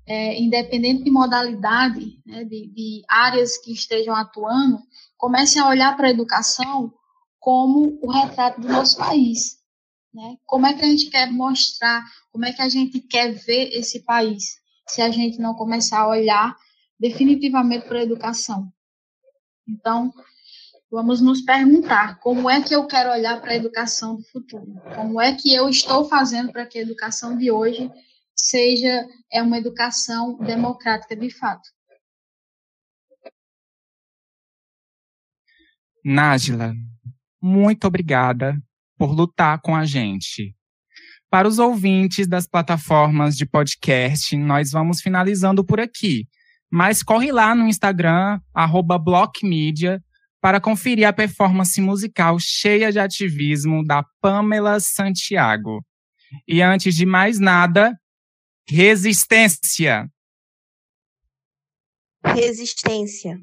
é, 0.07 0.41
independente 0.41 1.03
de 1.03 1.11
modalidade, 1.11 2.23
né, 2.25 2.45
de, 2.45 2.69
de 2.69 3.03
áreas 3.09 3.59
que 3.59 3.73
estejam 3.73 4.15
atuando, 4.15 4.79
comecem 5.17 5.61
a 5.61 5.69
olhar 5.69 5.97
para 5.97 6.07
a 6.07 6.13
educação 6.13 6.93
como 7.41 7.99
o 8.01 8.13
retrato 8.13 8.61
do 8.61 8.69
nosso 8.69 8.97
país. 8.97 9.59
Né? 10.15 10.37
Como 10.47 10.67
é 10.67 10.75
que 10.75 10.85
a 10.85 10.89
gente 10.89 11.11
quer 11.11 11.33
mostrar, 11.33 12.05
como 12.31 12.45
é 12.45 12.53
que 12.53 12.63
a 12.63 12.69
gente 12.69 13.01
quer 13.01 13.33
ver 13.33 13.71
esse 13.73 14.05
país? 14.05 14.60
Se 14.93 15.03
a 15.03 15.11
gente 15.11 15.39
não 15.39 15.55
começar 15.55 16.01
a 16.01 16.09
olhar 16.09 16.57
definitivamente 16.99 17.87
para 17.87 18.01
a 18.01 18.03
educação. 18.03 18.71
Então, 19.67 20.13
vamos 20.91 21.21
nos 21.21 21.41
perguntar 21.43 22.19
como 22.21 22.51
é 22.51 22.63
que 22.63 22.75
eu 22.75 22.87
quero 22.87 23.11
olhar 23.11 23.41
para 23.41 23.53
a 23.53 23.57
educação 23.57 24.17
do 24.17 24.23
futuro? 24.25 24.75
Como 24.95 25.21
é 25.21 25.35
que 25.35 25.55
eu 25.55 25.69
estou 25.69 26.05
fazendo 26.05 26.53
para 26.53 26.67
que 26.67 26.79
a 26.79 26.83
educação 26.83 27.37
de 27.37 27.51
hoje 27.51 27.91
seja 28.41 29.07
é 29.31 29.43
uma 29.43 29.59
educação 29.59 30.37
democrática 30.39 31.15
de 31.15 31.31
fato. 31.31 31.69
Nájila, 36.05 36.73
muito 37.41 37.87
obrigada 37.87 38.59
por 38.97 39.13
lutar 39.13 39.61
com 39.61 39.77
a 39.77 39.85
gente. 39.85 40.57
Para 41.31 41.47
os 41.47 41.61
ouvintes 41.61 42.27
das 42.27 42.49
plataformas 42.49 43.37
de 43.37 43.47
podcast, 43.47 44.37
nós 44.37 44.73
vamos 44.73 45.01
finalizando 45.01 45.65
por 45.65 45.79
aqui. 45.79 46.27
Mas 46.69 47.05
corre 47.05 47.31
lá 47.31 47.55
no 47.55 47.69
Instagram, 47.69 48.41
BlockMedia, 48.99 50.03
para 50.41 50.61
conferir 50.61 51.07
a 51.07 51.13
performance 51.13 51.81
musical 51.81 52.37
cheia 52.41 52.91
de 52.91 52.99
ativismo 52.99 53.85
da 53.85 54.05
Pamela 54.21 54.81
Santiago. 54.81 55.85
E 56.49 56.61
antes 56.63 56.97
de 56.97 57.07
mais 57.07 57.39
nada, 57.39 57.97
resistência! 58.69 60.09
Resistência. 62.25 63.41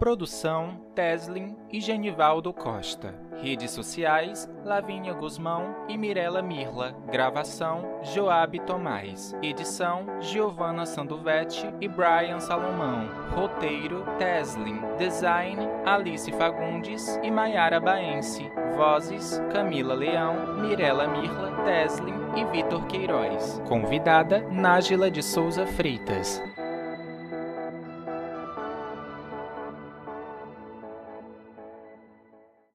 Produção 0.00 0.80
Teslin 0.94 1.54
e 1.70 1.78
Genivaldo 1.78 2.54
Costa. 2.54 3.14
Redes 3.36 3.70
sociais 3.70 4.50
Lavínia 4.64 5.12
Guzmão 5.12 5.76
e 5.90 5.98
Mirela 5.98 6.40
Mirla. 6.40 6.96
Gravação 7.12 8.00
Joab 8.02 8.58
Tomás. 8.60 9.36
Edição 9.42 10.06
Giovanna 10.18 10.86
Sandovetti 10.86 11.66
e 11.82 11.86
Brian 11.86 12.40
Salomão. 12.40 13.10
Roteiro 13.34 14.06
Teslin. 14.18 14.80
Design 14.96 15.68
Alice 15.84 16.32
Fagundes 16.32 17.20
e 17.22 17.30
Maiara 17.30 17.78
Baense. 17.78 18.50
Vozes 18.74 19.38
Camila 19.52 19.92
Leão, 19.92 20.56
Mirela 20.62 21.06
Mirla, 21.08 21.62
Teslin 21.66 22.14
e 22.38 22.44
Vitor 22.46 22.86
Queiroz. 22.86 23.60
Convidada 23.68 24.40
Nájila 24.50 25.10
de 25.10 25.22
Souza 25.22 25.66
Freitas. 25.66 26.42